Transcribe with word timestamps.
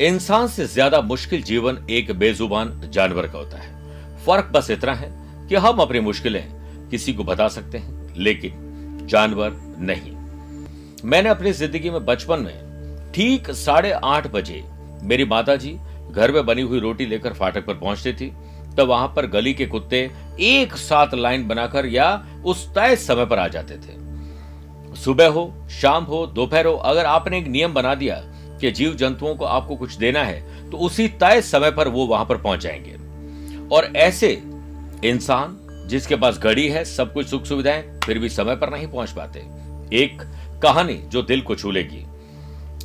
इंसान 0.00 0.46
से 0.46 0.64
ज़्यादा 0.66 1.00
मुश्किल 1.00 1.42
जीवन 1.42 1.78
एक 1.90 2.10
बेजुबान 2.18 2.90
जानवर 2.92 3.26
का 3.26 3.38
होता 3.38 3.58
है। 3.58 3.70
फ़र्क 4.26 4.50
बस 4.54 4.70
इतना 4.70 4.92
है 4.94 5.08
कि 5.48 5.54
हम 5.56 5.78
अपनी 5.78 6.00
मुश्किलें 6.00 6.42
किसी 6.90 7.12
को 7.12 7.24
बता 7.24 7.48
सकते 7.48 7.78
हैं, 7.78 8.14
लेकिन 8.16 9.06
जानवर 9.10 9.56
नहीं। 9.80 10.12
मैंने 11.04 11.28
अपनी 11.28 11.52
ज़िंदगी 11.52 11.90
में 11.90 12.04
बचपन 12.06 12.40
में 12.40 13.10
ठीक 13.14 13.50
साढ़े 13.52 13.90
आठ 13.92 14.30
बजे 14.32 14.62
मेरी 15.02 15.24
माता 15.24 15.56
जी 15.56 15.76
घर 16.10 16.32
में 16.32 16.44
बनी 16.46 16.62
हुई 16.62 16.80
रोटी 16.80 17.06
लेकर 17.06 17.32
फाटक 17.32 17.66
पर 17.66 17.74
पहुँचती 17.74 18.12
थी, 18.14 18.32
तब 18.76 18.88
वहाँ 18.88 19.12
पर 19.16 19.26
गली 19.26 19.54
के 19.54 19.66
कुत्ते 19.66 20.10
एक 20.40 20.76
साथ 20.76 21.14
लाइन 21.14 21.48
बनाकर 21.48 21.86
या 21.88 22.10
उस 22.44 22.66
तय 22.74 22.96
समय 22.98 23.26
पर 23.26 23.38
आ 23.38 23.48
जाते 23.48 23.76
थे। 23.76 24.96
सुबह 24.96 25.28
हो, 25.28 25.52
शाम 25.72 26.04
हो, 26.04 26.26
दोपहर 26.28 26.66
हो, 26.66 26.72
अगर 26.74 27.06
आपने 27.06 27.38
एक 27.38 27.46
नियम 27.48 27.74
बना 27.74 27.94
दिया 27.94 28.22
कि 28.58 28.70
जीव 28.70 28.94
जंतुओं 28.94 29.34
को 29.36 29.44
आपको 29.44 29.76
कुछ 29.76 29.94
देना 29.94 30.22
है 30.24 30.70
तो 30.70 30.78
उसी 30.78 31.08
तय 31.20 31.40
समय 31.42 31.70
पर 31.70 31.88
वो 31.88 32.06
वहाँ 32.06 32.24
पर 32.24 32.36
पहुँच 32.36 32.60
जाएँगे। 32.60 32.96
और 33.68 33.92
ऐसे 33.96 34.30
इंसान 35.04 35.56
जिसके 35.88 36.16
पास 36.16 36.38
घड़ी 36.38 36.68
है, 36.68 36.84
सब 36.84 37.12
कुछ 37.12 37.26
सुख 37.26 37.44
सुविधाएँ 37.44 37.82
फिर 38.04 38.18
भी 38.18 38.28
समय 38.28 38.56
पर 38.56 38.70
नहीं 38.70 38.86
पहुँच 38.86 39.10
पाते। 39.10 39.40
एक 39.96 40.22
कहानी 40.62 40.94
जो 40.94 41.22
दिल 41.22 41.40
को 41.40 41.54
छू 41.54 41.70
लेगी। 41.70 42.04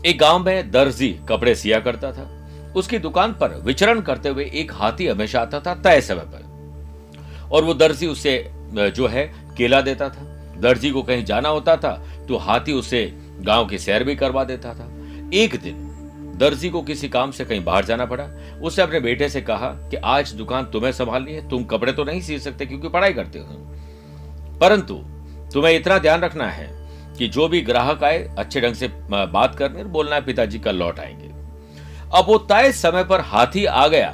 एक 0.05 0.17
गाँव 0.19 0.39
में 0.39 0.71
दर्जी 0.71 1.09
कपड़े 1.29 1.55
सिया 1.55 1.79
करता 1.79 2.11
था। 2.11 2.29
उसकी 2.75 2.97
दुकान 2.99 3.33
पर 3.33 3.59
विचरण 3.61 4.01
करते 4.01 4.29
हुए 4.29 4.45
एक 4.53 4.71
हाथी 4.73 5.07
हमेशा 5.07 5.41
आता 5.41 5.59
था 5.59 5.75
तय 5.75 6.01
समय 6.01 6.23
पर। 6.25 7.49
और 7.51 7.63
वो 7.63 7.73
दर्जी 7.73 8.07
उसे 8.07 8.51
जो 8.73 9.07
है, 9.07 9.25
केला 9.57 9.81
देता 9.81 10.09
था। 10.09 10.29
दर्जी 10.57 10.89
को 10.89 11.03
कहीं 11.03 11.25
जाना 11.25 11.49
होता 11.49 11.75
था 11.77 11.91
तो 12.27 12.37
हाथी 12.37 12.71
उसे 12.71 13.05
गाँव 13.39 13.65
की 13.65 13.77
सैर 13.77 14.03
भी 14.03 14.15
करवा 14.15 14.43
देता 14.43 14.73
था। 14.73 14.87
एक 15.33 15.55
दिन 15.55 15.89
दर्जी 16.39 16.69
को 16.69 16.81
किसी 16.81 17.07
काम 17.09 17.31
से 17.31 17.45
कहीं 17.45 17.63
बाहर 17.63 17.85
जाना 17.85 18.05
पड़ा। 18.05 18.23
उसने 18.61 18.83
अपने 18.83 18.99
बेटे 18.99 19.29
से 19.29 19.41
कहा 19.41 19.67
कि 19.89 19.97
आज 19.97 20.31
दुकान 20.33 20.65
तुम्हें 20.65 20.91
संभालनी 20.91 21.33
है, 21.33 21.49
तुम 21.49 21.63
कपड़े 21.63 21.93
तो 21.93 22.03
नहीं 22.03 22.21
सी 22.21 22.39
सकते 22.39 22.65
क्योंकि 22.65 22.89
पढ़ाई 22.89 23.13
करते 23.13 23.39
हो। 23.39 23.45
परंतु 24.59 24.93
तुम्हें 25.53 25.75
इतना 25.75 25.97
ध्यान 25.97 26.21
रखना 26.21 26.45
है 26.45 26.67
कि 27.17 27.27
जो 27.27 27.47
भी 27.47 27.61
ग्राहक 27.61 28.03
आए, 28.03 28.23
अच्छे 28.37 28.61
ढंग 28.61 28.75
से 28.75 28.87
बात 29.09 29.55
करने 29.55 29.81
और 29.81 29.87
बोलना 29.87 30.15
है 30.15 30.25
पिताजी 30.25 30.59
कल 30.59 30.75
लौट 30.75 30.99
आएँगे। 30.99 31.27
अब 32.17 32.25
वो 32.27 32.37
तय 32.37 32.71
समय 32.71 33.03
पर 33.03 33.21
हाथी 33.21 33.65
आ 33.65 33.87
गया, 33.87 34.13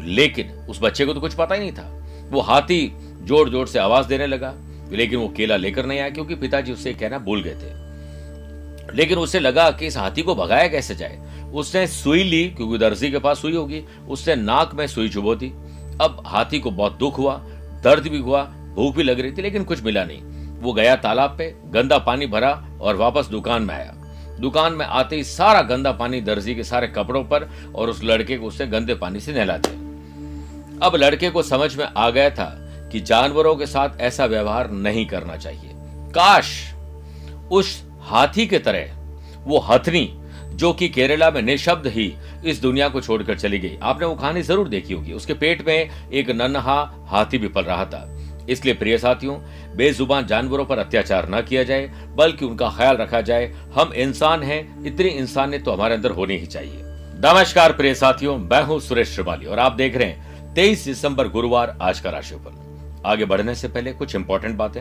लेकिन 0.00 0.50
उस 0.70 0.78
बच्चे 0.82 1.06
को 1.06 1.14
तो 1.14 1.20
कुछ 1.20 1.34
पता 1.34 1.54
ही 1.54 1.60
नहीं 1.60 1.72
था। 1.72 1.90
वो 2.30 2.40
हाथी 2.40 2.86
ज़ोर 3.22 3.50
ज़ोर 3.50 3.66
से 3.66 3.78
आवाज़ 3.78 4.06
देने 4.08 4.26
लगा, 4.26 4.54
लेकिन 4.90 5.18
वो 5.18 5.28
केला 5.28 5.56
लेकर 5.56 5.86
नहीं 5.86 6.00
आया 6.00 6.10
क्योंकि 6.10 6.34
पिताजी 6.34 6.72
उससे 6.72 6.92
कहना 6.94 7.18
भूल 7.18 7.42
गए 7.42 7.54
थे। 7.54 7.85
लेकिन 8.94 9.18
उसे 9.18 9.40
लगा 9.40 9.70
कि 9.70 9.86
इस 9.86 9.96
हाथी 9.96 10.22
को 10.22 10.34
भगाया 10.34 10.68
कैसे 10.68 10.94
जाए। 10.94 11.42
उसने 11.54 11.86
सुई 11.86 12.22
ली, 12.22 12.48
क्योंकि 12.48 12.78
दर्जी 12.78 13.10
के 13.10 13.18
पास 13.18 13.38
सुई 13.38 13.56
होगी। 13.56 13.84
उसने 14.08 14.34
नाक 14.34 14.74
में 14.74 14.86
सुई 14.86 15.08
चुबो 15.08 15.34
दी। 15.34 15.48
अब 16.00 16.22
हाथी 16.26 16.58
को 16.58 16.70
बहुत 16.70 16.92
दुख 16.92 17.18
हुआ, 17.18 17.36
दर्द 17.84 18.08
भी 18.08 18.18
हुआ, 18.18 18.42
भूख 18.44 18.96
भी 18.96 19.02
लग 19.02 19.20
रही 19.20 19.32
थी, 19.32 19.42
लेकिन 19.42 19.64
कुछ 19.64 19.82
मिला 19.82 20.04
नहीं। 20.04 20.22
वो 20.60 20.72
गया 20.72 20.96
तालाब 20.96 21.38
पे, 21.38 21.56
गंदा 21.66 21.98
पानी 21.98 22.26
भरा 22.26 22.66
और 22.80 22.96
वापस 22.96 23.26
दुकान 23.26 23.62
में 23.62 23.74
आया। 23.74 23.92
दुकान 24.40 24.72
में 24.72 24.86
आते 24.86 25.16
ही 25.16 25.24
सारा 25.24 25.62
गंदा 25.62 25.92
पानी 25.92 26.20
दर्जी 26.20 26.54
के 26.54 26.64
सारे 26.64 26.86
कपड़ों 26.86 27.24
पर 27.24 27.72
और 27.74 27.90
उस 27.90 28.04
लड़के 28.04 28.36
को 28.36 28.46
उसने 28.46 28.66
गंदे 28.66 28.94
पानी 28.94 29.20
से 29.20 29.32
नहला 29.32 29.56
दिया 29.56 29.86
अब 30.86 30.96
लड़के 30.96 31.30
को 31.30 31.42
समझ 31.42 31.76
में 31.76 31.84
आ 31.96 32.10
गया 32.10 32.30
था 32.30 32.44
कि 32.92 33.00
जानवरों 33.00 33.56
के 33.56 33.66
साथ 33.66 34.00
ऐसा 34.00 34.26
व्यवहार 34.26 34.70
नहीं 34.70 35.06
करना 35.06 35.36
चाहिए। 35.36 35.70
काश 36.10 36.74
उस 37.52 37.85
हाथी 38.06 38.46
के 38.46 38.58
तरह 38.58 39.44
वो 39.44 39.58
हथनी, 39.60 40.10
जो 40.52 40.72
कि 40.72 40.88
केरला 40.88 41.30
में 41.30 41.40
निशब्द 41.42 41.86
ही 41.86 42.12
इस 42.44 42.60
दुनिया 42.62 42.88
को 42.88 43.00
छोड़कर 43.00 43.38
चली 43.38 43.58
गई। 43.58 43.78
आपने 43.82 44.06
वो 44.06 44.14
कहानी 44.14 44.42
ज़रूर 44.42 44.68
देखी 44.68 44.94
होगी। 44.94 45.12
उसके 45.12 45.34
पेट 45.34 45.66
में 45.66 46.10
एक 46.12 46.30
नन्हा 46.30 46.80
हाथी 47.08 47.38
भी 47.38 47.48
पल 47.48 47.62
रहा 47.62 47.84
था। 47.84 48.08
इसलिए 48.48 48.74
प्रिय 48.74 48.98
साथियों, 48.98 49.36
बेजुबान 49.76 50.26
जानवरों 50.26 50.64
पर 50.64 50.78
अत्याचार 50.78 51.28
न 51.30 51.40
किया 51.42 51.62
जाए, 51.62 51.90
बल्कि 52.16 52.44
उनका 52.44 52.68
ख्याल 52.70 52.96
रखा 52.96 53.20
जाए, 53.20 53.46
हम 53.74 53.92
इंसान 53.92 54.42
हैं, 54.42 54.84
इतनी 54.84 55.08
इंसानियत 55.08 55.64
तो 55.64 55.72
हमारे 55.72 55.94
अंदर 55.94 56.10
होनी 56.10 56.36
ही 56.36 56.46
चाहिए। 56.46 56.82
नमस्कार 57.24 57.72
प्रिय 57.72 57.94
साथियों, 57.94 58.36
मैं 58.38 58.62
हूँ 58.62 58.78
सुरेश 58.80 59.14
श्रिवाली 59.14 59.46
और 59.46 59.58
आप 59.58 59.72
देख 59.72 59.96
रहे 59.96 60.08
हैं 60.08 60.54
तेईस 60.54 60.84
दिसंबर 60.84 61.28
गुरुवार 61.28 61.76
आज 61.82 62.00
का 62.00 62.10
राशिफल। 62.10 63.02
आगे 63.06 63.24
बढ़ने 63.24 63.54
से 63.54 63.68
पहले 63.68 63.92
कुछ 63.92 64.14
इंपॉर्टेंट 64.14 64.56
बातें। 64.56 64.80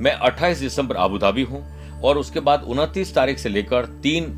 मैं 0.00 0.12
28 0.12 0.60
दिसंबर 0.60 0.96
आबुधाबी 0.96 1.42
हूँ 1.42 1.64
और 2.06 2.18
उसके 2.18 2.40
बाद 2.40 2.64
उनतीस 2.64 3.14
तारीख 3.14 3.38
से 3.38 3.48
लेकर 3.48 3.86
तीन 4.02 4.34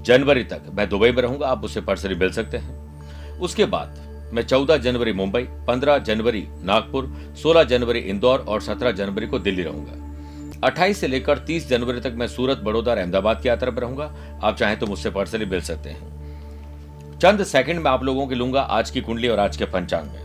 जनवरी 0.00 0.44
तक, 0.44 0.62
मैं 0.74 0.88
दुबई 0.88 1.10
में 1.12 1.22
रहूँगा, 1.22 1.46
आप 1.46 1.64
उसे 1.64 1.80
पर्सनली 1.80 2.14
मिल 2.14 2.32
सकते 2.32 2.56
हैं। 2.56 3.38
उसके 3.38 3.64
बाद 3.64 4.02
मैं 4.32 4.42
14 4.42 4.76
जनवरी 4.76 5.12
मुंबई 5.12 5.42
15 5.68 5.98
जनवरी 5.98 6.46
नागपुर 6.62 7.06
16 7.42 7.64
जनवरी 7.64 7.98
इंदौर 7.98 8.38
और 8.38 8.60
17 8.60 8.92
जनवरी 8.92 9.26
को 9.26 9.38
दिल्ली 9.38 9.62
रहूँगा। 9.62 10.66
28 10.66 11.00
से 11.00 11.08
लेकर 11.08 11.38
30 11.38 11.68
जनवरी 11.68 12.00
तक 12.00 12.14
मैं 12.16 12.26
सूरत, 12.28 12.58
बड़ौदा 12.58 12.92
अहमदाबाद 12.92 13.40
की 13.42 13.48
यात्रा 13.48 13.70
पर 13.70 13.82
रहूँगा। 13.82 14.14
आप 14.42 14.56
चाहें 14.56 14.78
तो 14.78 14.86
मुझसे 14.86 15.10
पर्सनली 15.10 15.46
मिल 15.46 15.60
सकते 15.60 15.90
हैं। 15.90 17.18
चंद 17.18 17.44
सेकंड 17.44 17.78
में 17.78 17.90
आप 17.90 18.04
लोगों 18.04 18.26
की 18.26 18.34
लूँगा 18.34 18.60
आज 18.60 18.90
की 18.90 19.00
कुंडली 19.00 19.28
और 19.28 19.38
आज 19.38 19.56
के 19.56 19.64
पंचांग 19.64 20.06
में। 20.06 20.22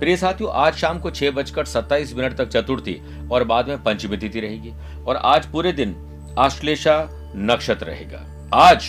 प्रिय 0.00 0.16
साथियों, 0.16 0.50
आज 0.52 0.74
शाम 0.74 0.98
को 0.98 1.10
छह 1.10 1.30
बजकर 1.30 1.64
सत्ताईस 1.64 2.14
मिनट 2.16 2.36
तक 2.36 2.48
चतुर्थी 2.48 3.00
और 3.32 3.44
बाद 3.44 3.68
में 3.68 3.82
पंचमी 3.82 4.16
तिथि 4.16 4.40
रहेगी 4.40 4.72
और 5.06 5.16
आज 5.16 5.46
पूरे 5.46 5.72
दिन 5.72 5.94
आश्लेषा 6.38 6.96
नक्षत्र 7.36 7.86
रहेगा। 7.86 8.24
आज 8.56 8.84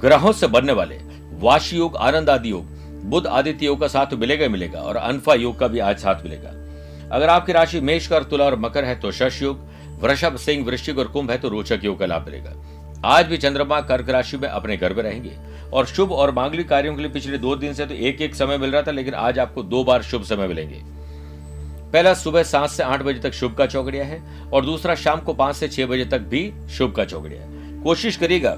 ग्रहों 0.00 0.32
से 0.32 0.46
बनने 0.48 0.72
वाले 0.72 0.98
वाशी 1.40 1.76
योग, 1.76 1.96
आनंद 1.96 2.30
आदि 2.30 2.50
योग 2.50 2.76
बुद्ध 3.04 3.26
आदित्य 3.26 3.66
योग 3.66 3.80
का 3.80 3.88
साथ 3.88 4.14
मिलेगा 4.14 4.48
मिलेगा 4.48 4.80
और 4.80 4.96
अनफा 4.96 5.34
योग 5.34 5.58
का 5.58 5.68
भी 5.68 5.78
आज 5.80 5.98
साथ 5.98 6.24
मिलेगा। 6.24 6.50
अगर 7.10 7.28
आपकी 7.28 7.52
राशि 7.52 7.80
मेष 7.80 8.06
कर, 8.06 8.22
तुला 8.22 8.44
और 8.44 8.58
मकर 8.58 8.84
है 8.84 8.98
तो 9.00 9.12
शश 9.12 9.40
योग, 9.42 9.60
वृषभ, 10.00 10.36
सिंह, 10.36 10.64
वृश्चिक 10.66 10.98
और 10.98 11.08
कुंभ 11.08 11.30
है 11.30 11.38
तो 11.38 11.48
रोचक 11.48 11.84
योग 11.84 11.98
का 11.98 12.06
लाभ 12.06 12.26
मिलेगा। 12.26 12.54
आज 13.06 13.26
भी 13.26 13.36
चंद्रमा 13.36 13.80
कर्क 13.82 14.08
राशि 14.10 14.36
में 14.36 14.48
अपने 14.48 14.76
घर 14.76 14.94
में 14.94 15.02
रहेंगे 15.02 15.36
और 15.72 15.86
शुभ 15.86 16.12
और 16.12 16.30
मांगलिक 16.32 16.68
कार्यों 16.68 16.94
के 16.94 17.02
लिए 17.02 17.10
पिछले 17.10 17.38
दो 17.38 17.56
दिन 17.56 17.74
से 17.74 17.86
तो 17.86 17.94
एक 17.94 18.20
एक 18.22 18.34
समय 18.34 18.58
मिल 18.58 18.70
रहा 18.70 18.82
था, 18.82 18.90
लेकिन 18.90 19.14
आज 19.14 19.38
आपको 19.38 19.62
दो 19.64 19.84
बार 19.84 20.02
शुभ 20.02 20.22
समय 20.24 20.48
मिलेंगे। 20.48 20.82
पहला 21.92 22.12
सुबह 22.14 22.42
सात 22.42 22.70
से 22.70 22.82
आठ 22.82 23.02
बजे 23.02 23.20
तक 23.20 23.32
शुभ 23.32 23.54
का 23.54 23.66
चौकड़िया 23.66 24.04
है 24.04 24.22
और 24.52 24.64
दूसरा 24.64 24.94
शाम 24.94 25.20
को 25.20 25.34
पाँच 25.34 25.56
से 25.56 25.68
छह 25.68 25.86
बजे 25.86 26.04
तक 26.04 26.20
भी 26.30 26.52
शुभ 26.70 26.94
का 26.94 27.04
चौकड़िया 27.04 27.42
है। 27.42 27.82
कोशिश 27.82 28.16
करिएगा 28.16 28.56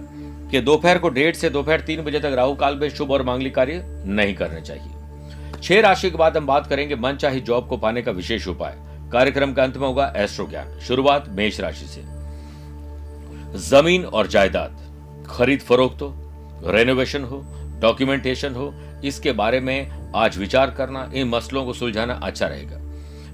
कि 0.51 0.61
दोपहर 0.61 0.99
को 0.99 1.09
डेढ़ 1.09 1.35
से 1.35 1.51
दोपहर 1.51 1.81
तीन 1.81 2.03
बजे 2.03 2.21
तक 2.21 2.33
राहु 2.37 2.55
काल 2.55 2.77
में 2.77 2.89
शुभ 2.89 3.11
और 3.11 3.23
मांगलिक 3.23 3.55
कार्य 3.55 3.83
नहीं 4.07 4.35
करने 4.35 4.61
चाहिए। 4.61 5.61
छह 5.63 5.81
राशि 5.81 6.11
के 6.11 6.17
बाद 6.17 6.37
हम 6.37 6.47
बात 6.47 6.67
करेंगे 6.67 6.97
मन 6.97 7.17
चाहे 7.17 7.41
जॉब 7.41 7.69
को 7.69 7.77
पाने 7.77 8.03
का 8.03 8.13
विशेष 8.13 8.49
उपाय। 8.49 8.77
कार्यक्रम 9.13 9.53
का 9.53 9.63
अंत 9.63 9.77
में 9.77 9.87
होगा 9.87 10.13
एस्ट्रो 10.17 10.47
ज्ञान 10.47 10.79
शुरुआत 10.81 11.29
मेष 11.29 11.61
राशि 11.61 11.87
से। 11.87 12.03
ज़मीन 13.61 14.05
और 14.05 14.27
जायदाद। 14.27 15.27
खरीद 15.31 15.61
फरोख्त 15.61 16.03
हो 16.03 16.15
रेनोवेशन 16.67 17.25
हो 17.25 17.43
डॉक्यूमेंटेशन 17.81 18.55
हो, 18.55 18.73
इसके 19.05 19.33
बारे 19.33 19.61
में 19.61 20.13
आज 20.17 20.39
विचार 20.39 20.71
करना, 20.71 21.11
इन 21.15 21.29
मसलों 21.29 21.65
को 21.65 21.73
सुलझाना 21.73 22.15
अच्छा 22.15 22.47
रहेगा। 22.47 22.79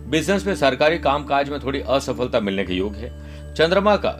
बिज़नेस 0.06 0.46
में 0.46 0.54
सरकारी 0.56 0.98
कामकाज 0.98 1.48
में 1.50 1.60
थोड़ी 1.60 1.80
असफलता 1.80 2.40
मिलने 2.40 2.64
के 2.64 2.74
योग 2.74 2.94
है। 2.94 3.10
चंद्रमा 3.54 3.96
का, 3.96 4.10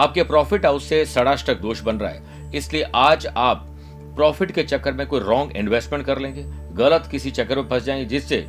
आपके 0.00 0.22
प्रॉफिट 0.22 0.66
हाउस 0.66 0.88
से 0.88 1.04
सड़ाष्टक 1.06 1.60
दोष 1.60 1.80
बन 1.80 1.96
रहा 1.96 2.10
है। 2.10 2.50
इसलिए 2.54 2.82
आज 2.94 3.26
आप 3.26 3.66
प्रॉफिट 4.16 4.50
के 4.50 4.62
चक्कर 4.62 4.92
में 4.92 5.06
कोई 5.06 5.20
रॉन्ग 5.20 5.56
इन्वेस्टमेंट 5.56 6.06
कर 6.06 6.18
लेंगे। 6.18 6.44
गलत 6.72 7.08
किसी 7.10 7.30
चक्कर 7.30 7.56
में 7.56 7.68
फंस 7.68 7.82
जाएँगे, 7.82 8.04
जिससे 8.04 8.46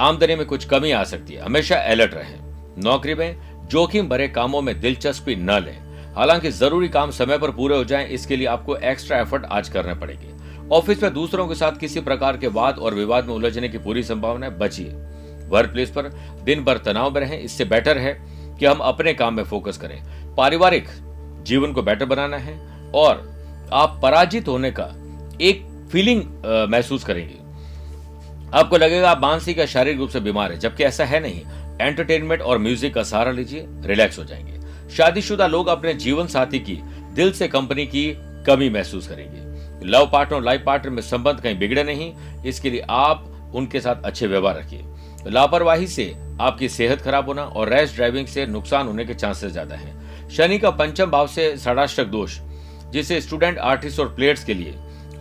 आमदनी 0.00 0.34
में 0.34 0.46
कुछ 0.46 0.64
कमी 0.64 0.90
आ 0.90 1.04
सकती 1.04 1.34
है। 1.34 1.42
हमेशा 1.42 1.76
अलर्ट 1.76 2.14
रहे। 2.14 2.34
नौकरी 2.78 3.14
में 3.14 3.36
जोखिम 3.68 4.08
भरे 4.08 4.28
कामों 4.28 4.62
में 4.62 4.80
दिलचस्पी 4.80 5.36
न 5.36 5.50
लें। 5.50 5.78
हालाँकि 6.14 6.50
ज़रूरी 6.50 6.88
काम 6.88 7.10
समय 7.10 7.38
पर 7.38 7.50
पूरे 7.50 7.76
हो 7.76 7.84
जाएँ, 7.84 8.08
इसके 8.08 8.36
लिए 8.36 8.46
आपको 8.46 8.76
एक्स्ट्रा 8.76 9.18
एफर्ट 9.18 9.44
आज 9.44 9.68
करने 9.68 9.94
पड़ेंगे। 9.94 10.30
ऑफ़िस 10.72 11.02
में 11.02 11.12
दूसरों 11.14 11.48
के 11.48 11.54
साथ 11.54 11.72
किसी 11.72 12.00
प्रकार 12.00 12.36
के 12.36 12.46
वाद 12.46 12.78
और 12.78 12.94
विवाद 12.94 13.24
में 13.24 13.34
उलझने 13.34 13.68
की 13.68 13.78
पूरी 13.78 14.02
संभावना 14.02 14.46
है। 14.46 14.58
बचिए 14.58 14.90
वर्क 15.52 15.70
प्लेस 15.70 15.90
पर 15.90 16.08
दिन 16.44 16.64
भर 16.64 16.78
तनाव 16.78 17.10
में 17.10 17.20
रहें, 17.20 17.38
इससे 17.40 17.64
बेटर 17.64 17.98
है 17.98 18.12
कि 18.58 18.66
हम 18.66 18.78
अपने 18.78 19.14
काम 19.14 19.34
में 19.34 19.44
फोकस 19.44 19.78
करें। 19.78 20.00
पारिवारिक 20.36 20.88
जीवन 21.42 21.72
को 21.72 21.82
बेटर 21.82 22.06
बनाना 22.06 22.36
है 22.36 22.56
और 22.94 23.30
आप 23.72 23.98
पराजित 24.02 24.48
होने 24.48 24.70
का 24.70 24.84
एक 25.40 25.64
फीलिंग 25.92 26.22
महसूस 26.70 27.04
करेंगे। 27.04 27.40
आपको 28.52 28.76
लगेगा 28.76 29.10
आप 29.10 29.20
मानसिक 29.22 29.58
या 29.58 29.66
शारीरिक 29.66 29.98
रूप 29.98 30.08
से 30.08 30.20
बीमार 30.20 30.52
है, 30.52 30.58
जबकि 30.58 30.84
ऐसा 30.84 31.04
है 31.04 31.20
नहीं। 31.20 31.40
एंटरटेनमेंट 31.80 32.42
और 32.42 32.58
म्यूज़िक 32.58 32.94
का 32.94 33.02
सहारा 33.02 33.30
लीजिए 33.30 33.66
रिलैक्स 33.86 34.18
हो 34.18 34.24
जाएँगे। 34.24 34.60
शादीशुदा 34.96 35.46
लोग 35.46 35.66
अपने 35.66 35.94
जीवन 35.94 36.26
साथी 36.26 36.58
की, 36.58 36.78
दिल 37.14 37.32
से 37.32 37.48
कंपनी 37.48 37.86
की 37.86 38.12
कमी 38.46 38.68
महसूस 38.70 39.08
करेंगे। 39.08 39.88
लव 39.88 40.08
पार्टनर 40.12 40.36
और 40.36 40.42
लाइफ 40.42 40.62
पार्टनर 40.66 40.90
में 40.90 41.02
संबंध 41.02 41.40
कहीं 41.40 41.58
बिगड़े 41.58 41.84
नहीं, 41.84 42.12
इसके 42.46 42.70
लिए 42.70 42.84
आप 42.90 43.52
उनके 43.54 43.80
साथ 43.80 44.02
अच्छे 44.04 44.26
व्यवहार 44.26 44.56
रखिए। 44.56 44.84
लापरवाही 45.26 45.86
से 45.86 46.14
आपकी 46.40 46.68
सेहत 46.68 47.00
खराब 47.00 47.26
होना 47.26 47.42
और 47.42 47.68
रैश 47.68 47.94
ड्राइविंग 47.94 48.26
से 48.26 48.46
नुकसान 48.46 48.86
होने 48.86 49.04
के 49.04 49.14
चांसेस 49.14 49.52
ज़्यादा 49.52 49.74
हैं। 49.74 50.28
शनि 50.28 50.58
का 50.58 50.70
पंचम 50.70 51.10
भाव 51.10 51.26
से 51.26 51.56
षडाष्टक 51.56 52.04
दोष, 52.04 52.38
जिसे 52.90 53.20
स्टूडेंट 53.20 53.58
आर्टिस्ट 53.58 54.00
और 54.00 54.14
प्लेयर्स 54.14 54.44
के 54.44 54.54
लिए 54.54 54.74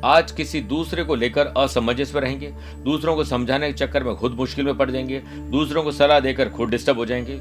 आज 0.05 0.31
किसी 0.31 0.61
दूसरे 0.61 1.03
को 1.03 1.15
लेकर 1.15 1.47
असमंजस 1.47 2.13
में 2.15 2.21
रहेंगे। 2.21 2.47
दूसरों 2.83 3.15
को 3.15 3.23
समझाने 3.23 3.67
के 3.67 3.73
चक्कर 3.73 4.03
में 4.03 4.15
खुद 4.15 4.31
मुश्किल 4.31 4.65
में 4.65 4.77
पड़ 4.77 4.89
जाएँगे। 4.91 5.19
दूसरों 5.51 5.83
को 5.83 5.91
सलाह 5.91 6.19
देकर 6.19 6.49
खुद 6.49 6.69
डिस्टर्ब 6.69 6.97
हो 6.97 7.05
जाएँगे। 7.05 7.37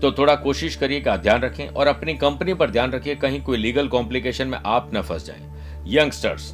तो 0.00 0.10
थोड़ा 0.12 0.34
कोशिश 0.34 0.76
करिए 0.76 1.00
कि 1.00 1.16
ध्यान 1.18 1.40
रखें 1.40 1.66
और 1.68 1.86
अपनी 1.86 2.14
कंपनी 2.14 2.54
पर 2.54 2.70
ध्यान 2.70 2.92
रखिए। 2.92 3.14
कहीं 3.14 3.42
कोई 3.42 3.56
लीगल 3.56 3.88
कॉम्प्लिकेशन 3.88 4.48
में 4.48 4.58
आप 4.66 4.90
न 4.94 5.02
फंस 5.02 5.26
जाएँ। 5.26 5.84
यंगस्टर्स 5.86 6.52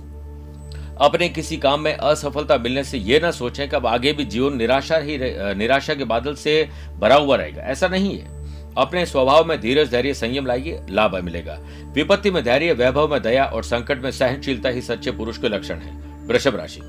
अपने 1.00 1.28
किसी 1.28 1.56
काम 1.56 1.80
में 1.80 1.94
असफलता 1.94 2.56
मिलने 2.58 2.84
से 2.84 2.98
यह 2.98 3.20
ना 3.20 3.30
सोचें 3.30 3.68
कि 3.68 3.76
अब 3.76 3.86
आगे 3.86 4.12
भी 4.12 4.24
जीवन 4.24 4.56
निराशा 4.56 4.96
ही 4.96 5.18
निराशा 5.56 5.94
के 5.94 6.04
बादल 6.04 6.34
से 6.34 6.68
भरा 6.98 7.14
हुआ 7.14 7.36
रहेगा। 7.36 7.62
ऐसा 7.62 7.88
नहीं 7.88 8.18
है। 8.18 8.38
अपने 8.78 9.04
स्वभाव 9.06 9.44
में 9.44 9.60
धीरज, 9.60 9.90
धैर्य, 9.90 10.14
संयम 10.14 10.46
लाइए, 10.46 10.80
लाभ 10.90 11.14
मिलेगा। 11.16 11.58
विपत्ति 11.94 12.30
में 12.30 12.42
धैर्य, 12.44 12.72
वैभव 12.72 13.10
में 13.10 13.22
दया 13.22 13.44
और 13.44 13.64
संकट 13.64 14.02
में 14.02 14.10
सहनशीलता 14.10 14.68
ही 14.68 14.82
सच्चे 14.82 15.10
पुरुष 15.10 15.38
के 15.38 15.48
लक्षण 15.48 15.78
है। 15.78 15.96
वृषभ 16.26 16.56
राशि। 16.56 16.80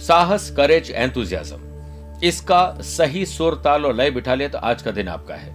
साहस 0.00 0.50
करेज 0.50 0.90
एंथुजियाज्म 0.90 1.72
इसका 2.22 2.76
सही 2.80 3.24
सुर, 3.26 3.54
ताल 3.54 3.86
और 3.86 3.94
लय 3.96 4.10
बिठा 4.10 4.34
लिया 4.34 4.48
तो 4.48 4.58
आज 4.58 4.82
का 4.82 4.90
दिन 4.90 5.08
आपका 5.08 5.34
है। 5.34 5.52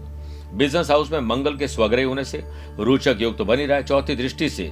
बिज़नेस 0.58 0.90
हाउस 0.92 1.12
में 1.12 1.20
मंगल 1.20 1.58
के 1.58 1.68
स्वग्रह 1.68 2.06
होने 2.06 2.24
से, 2.24 2.44
रोचक 2.80 3.18
योग 3.20 3.38
तो 3.38 3.46
बनी 3.46 3.66
रहा 3.66 3.78
है। 3.78 3.84
चौथी 3.84 4.16
दृष्टि 4.16 4.50
से 4.50 4.72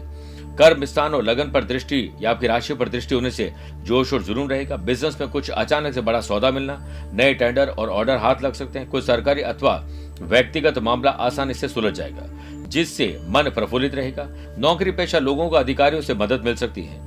कर्म 0.59 0.86
स्थान 0.86 1.13
और 1.13 1.24
लगन 1.24 1.50
पर 1.51 1.63
दृष्टि 1.63 2.00
या 2.21 2.30
आपकी 2.31 2.48
राशि 2.48 2.74
पर 2.74 2.89
दृष्टि 2.89 3.15
होने 3.15 3.31
से 3.31 3.51
जोश 3.83 4.13
और 4.13 4.24
जुनून 4.24 4.50
रहेगा। 4.50 4.75
बिज़नेस 4.77 5.19
में 5.21 5.30
कुछ 5.30 5.50
अचानक 5.50 5.94
से 5.94 6.01
बड़ा 6.01 6.21
सौदा 6.21 6.51
मिलना, 6.51 6.77
नए 7.13 7.33
टेंडर 7.33 7.68
और 7.69 7.89
ऑर्डर 7.89 8.18
हाथ 8.18 8.42
लग 8.42 8.54
सकते 8.54 8.80
हैं। 8.80 8.89
कुछ 8.89 9.06
सरकारी 9.06 9.42
अथवा 9.44 9.75
व्यक्तिगत 10.21 10.77
मामला 10.80 11.12
आसानी 11.12 11.54
से 11.54 11.68
सुलझ 11.68 11.94
जाएगा, 11.94 12.27
जिससे 12.68 13.07
मन 13.30 13.50
प्रफुल्लित 13.50 13.95
रहेगा। 13.95 14.27
नौकरी 14.57 14.92
पेशा 14.92 15.19
लोगों 15.19 15.50
को 15.50 15.56
अधिकारियों 15.56 16.01
से 16.01 16.13
मदद 16.15 16.44
मिल 16.45 16.56
सकती 16.56 16.83
है। 16.83 17.00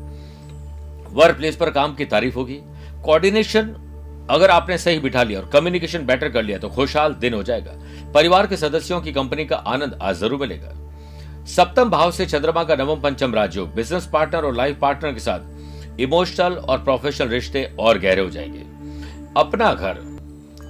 वर्क 1.10 1.36
प्लेस 1.36 1.56
पर 1.56 1.70
काम 1.70 1.94
की 1.94 2.04
तारीफ़ 2.06 2.34
होगी। 2.34 2.60
कोऑर्डिनेशन 3.04 3.74
अगर 4.30 4.50
आपने 4.50 4.76
सही 4.78 4.98
बिठा 4.98 5.22
लिया 5.22 5.40
और 5.40 5.48
कम्युनिकेशन 5.52 6.04
बेटर 6.06 6.28
कर 6.28 6.42
लिया 6.42 6.58
तो 6.58 6.68
खुशहाल 6.68 7.14
दिन 7.14 7.34
हो 7.34 7.42
जाएगा। 7.42 7.72
परिवार 8.14 8.46
के 8.46 8.56
सदस्यों 8.56 9.00
की 9.00 9.12
कंपनी 9.12 9.44
का 9.44 9.56
आनंद 9.56 9.98
आज 10.02 10.16
ज़रूर 10.16 10.40
मिलेगा। 10.40 10.72
सप्तम 11.50 11.90
भाव 11.90 12.10
से 12.10 12.24
चंद्रमा 12.26 12.62
का 12.64 12.74
नवम 12.76 13.00
पंचम 13.00 13.34
राज्य 13.34 13.62
बिज़नेस 13.76 14.06
पार्टनर 14.06 14.44
और 14.44 14.54
लाइफ 14.54 14.78
पार्टनर 14.80 15.12
के 15.12 15.20
साथ 15.20 16.00
इमोशनल 16.00 16.52
और 16.54 16.78
प्रोफेशनल 16.78 17.28
रिश्ते 17.28 17.64
और 17.78 17.98
गहरे 17.98 18.22
हो 18.22 18.30
जाएँगे। 18.30 18.60
अपना 19.36 19.72
घर, 19.74 19.98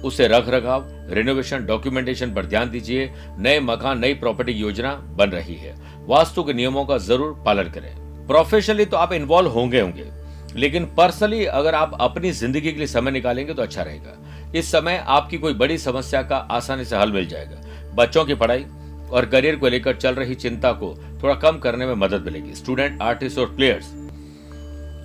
उसे 0.05 0.27
रख 0.27 0.49
रखाव 0.49 0.87
रिनोवेशन 1.09 1.65
डॉक्यूमेंटेशन 1.65 2.33
पर 2.33 2.45
ध्यान 2.45 2.69
दीजिए। 2.71 3.11
नए 3.37 3.59
मकान, 3.59 3.99
नई 3.99 4.13
प्रॉपर्टी 4.15 4.51
योजना 4.51 4.95
बन 5.17 5.29
रही 5.29 5.55
है। 5.55 5.75
वास्तु 6.07 6.43
के 6.43 6.53
नियमों 6.53 6.85
का 6.85 6.97
ज़रूर 6.99 7.41
पालन 7.45 7.69
करें। 7.69 7.95
प्रोफेशनली 8.27 8.85
तो 8.85 8.97
आप 8.97 9.13
इन्वॉल्व 9.13 9.51
होंगे 9.51 9.79
होंगे, 9.79 10.09
लेकिन 10.55 10.85
पर्सनली 10.97 11.45
अगर 11.45 11.75
आप 11.75 11.97
अपनी 12.01 12.31
ज़िंदगी 12.33 12.61
के 12.63 12.77
लिए 12.77 12.87
समय 12.89 13.11
निकालेंगे 13.11 13.53
तो 13.53 13.61
अच्छा 13.61 13.81
रहेगा। 13.83 14.17
इस 14.55 14.71
समय 14.71 15.03
आपकी 15.09 15.37
कोई 15.37 15.53
बड़ी 15.55 15.77
समस्या 15.79 16.21
का 16.23 16.37
आसानी 16.51 16.85
से 16.85 16.97
हल 16.97 17.11
मिल 17.11 17.27
जाएगा। 17.27 17.93
बच्चों 17.95 18.25
की 18.25 18.35
पढ़ाई 18.35 18.65
और 19.11 19.25
करियर 19.25 19.55
को 19.55 19.67
लेकर 19.67 19.95
चल 19.95 20.15
रही 20.15 20.35
चिंता 20.35 20.71
को 20.71 20.93
थोड़ा 21.23 21.35
कम 21.35 21.57
करने 21.57 21.85
में 21.85 21.93
मदद 21.93 22.25
मिलेगी। 22.25 22.55
स्टूडेंट 22.55 23.01
आर्टिस्ट 23.01 23.37
और 23.37 23.55
प्लेयर्स 23.55 23.93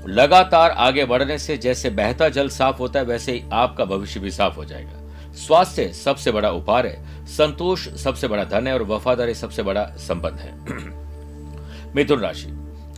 लगातार 0.09 0.71
आगे 0.71 1.05
बढ़ने 1.05 1.39
से 1.39 1.57
जैसे 1.57 1.91
बहता 1.91 2.29
जल 2.29 2.49
साफ़ 2.49 2.77
होता 2.79 3.01
है, 3.01 3.07
वैसे 3.07 3.33
ही 3.33 3.43
आपका 3.53 3.85
भविष्य 3.85 4.21
भी 4.21 4.31
साफ़ 4.31 4.57
हो 4.57 4.65
जाएगा। 4.65 5.33
स्वास्थ्य 5.33 5.93
सबसे 5.93 6.33
बड़ा 6.33 6.51
उपहार 6.51 6.87
है, 6.87 7.27
संतोष 7.27 7.89
सबसे 7.89 8.29
बड़ा 8.29 8.45
धन 8.45 8.67
है 8.67 8.75
और 8.75 8.83
वफादारी 8.83 9.35
सबसे 9.35 9.63
बड़ा 9.63 9.85
संबंध 9.85 10.35
है। 10.35 10.55
मिथुन 11.95 12.21
राशि, 12.21 12.49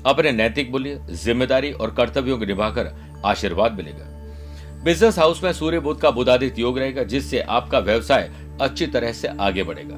अपने 0.07 0.33
नैतिक 0.33 0.71
मूल्य, 0.71 1.01
ज़िम्मेदारी 1.11 1.73
और 1.73 1.91
कर्तव्यों 1.91 2.39
को 2.39 2.45
निभाकर 2.45 2.95
आशीर्वाद 3.25 3.73
मिलेगा। 3.73 4.05
बिज़नेस 4.85 5.19
हाउस 5.19 5.43
में 5.45 5.53
सूर्य 5.53 5.81
बुद्ध 5.81 6.01
का 6.01 6.11
बुधादित 6.11 6.59
योग 6.59 6.79
रहेगा, 6.79 7.03
जिससे 7.03 7.41
आपका 7.41 7.79
व्यवसाय 7.79 8.31
अच्छी 8.61 8.87
तरह 8.87 9.13
से 9.13 9.29
आगे 9.29 9.63
बढ़ेगा। 9.63 9.97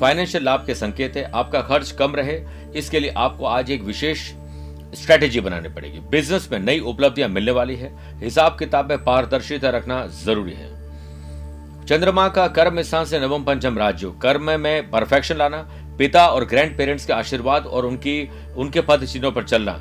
फाइनेंशियल 0.00 0.44
लाभ 0.44 0.66
के 0.66 0.74
संकेत 0.74 1.16
है, 1.16 1.30
आपका 1.34 1.60
खर्च 1.60 1.90
कम 1.90 2.14
रहे, 2.16 2.40
इसके 2.76 3.00
लिए 3.00 3.10
आपको 3.10 3.44
आज 3.44 3.70
एक 3.70 3.82
विशेष 3.82 4.32
स्ट्रेटेजी 4.94 5.40
बनानी 5.40 5.68
पड़ेगी। 5.68 5.98
बिज़नेस 5.98 6.48
में 6.52 6.58
नई 6.58 6.78
उपलब्धियाँ 6.78 7.28
मिलने 7.28 7.52
वाली 7.52 7.76
है, 7.76 7.92
हिसाब 8.20 8.56
किताब 8.58 8.88
में 8.88 9.04
पारदर्शिता 9.04 9.70
रखना 9.70 10.06
ज़रूरी 10.06 10.52
है। 10.52 10.74
चंद्रमा 11.86 12.28
का 12.28 12.46
कर्म 12.48 12.82
स्थान 12.82 13.04
से 13.04 13.20
नवम 13.20 13.44
पंचम 13.44 13.78
राज्य। 13.78 14.12
कर्म 14.22 14.60
में 14.60 14.90
परफेक्शन 14.90 15.36
लाना, 15.36 15.56
पिता 15.98 16.26
और 16.26 16.44
ग्रैंड 16.44 16.76
पेरेंट्स 16.78 17.06
के 17.06 17.12
आशीर्वाद 17.12 17.66
और 17.66 17.86
उनकी, 17.86 18.28
उनके 18.56 18.80
पद 18.80 19.04
चिन्हों 19.04 19.32
पर 19.32 19.44
चलना, 19.44 19.72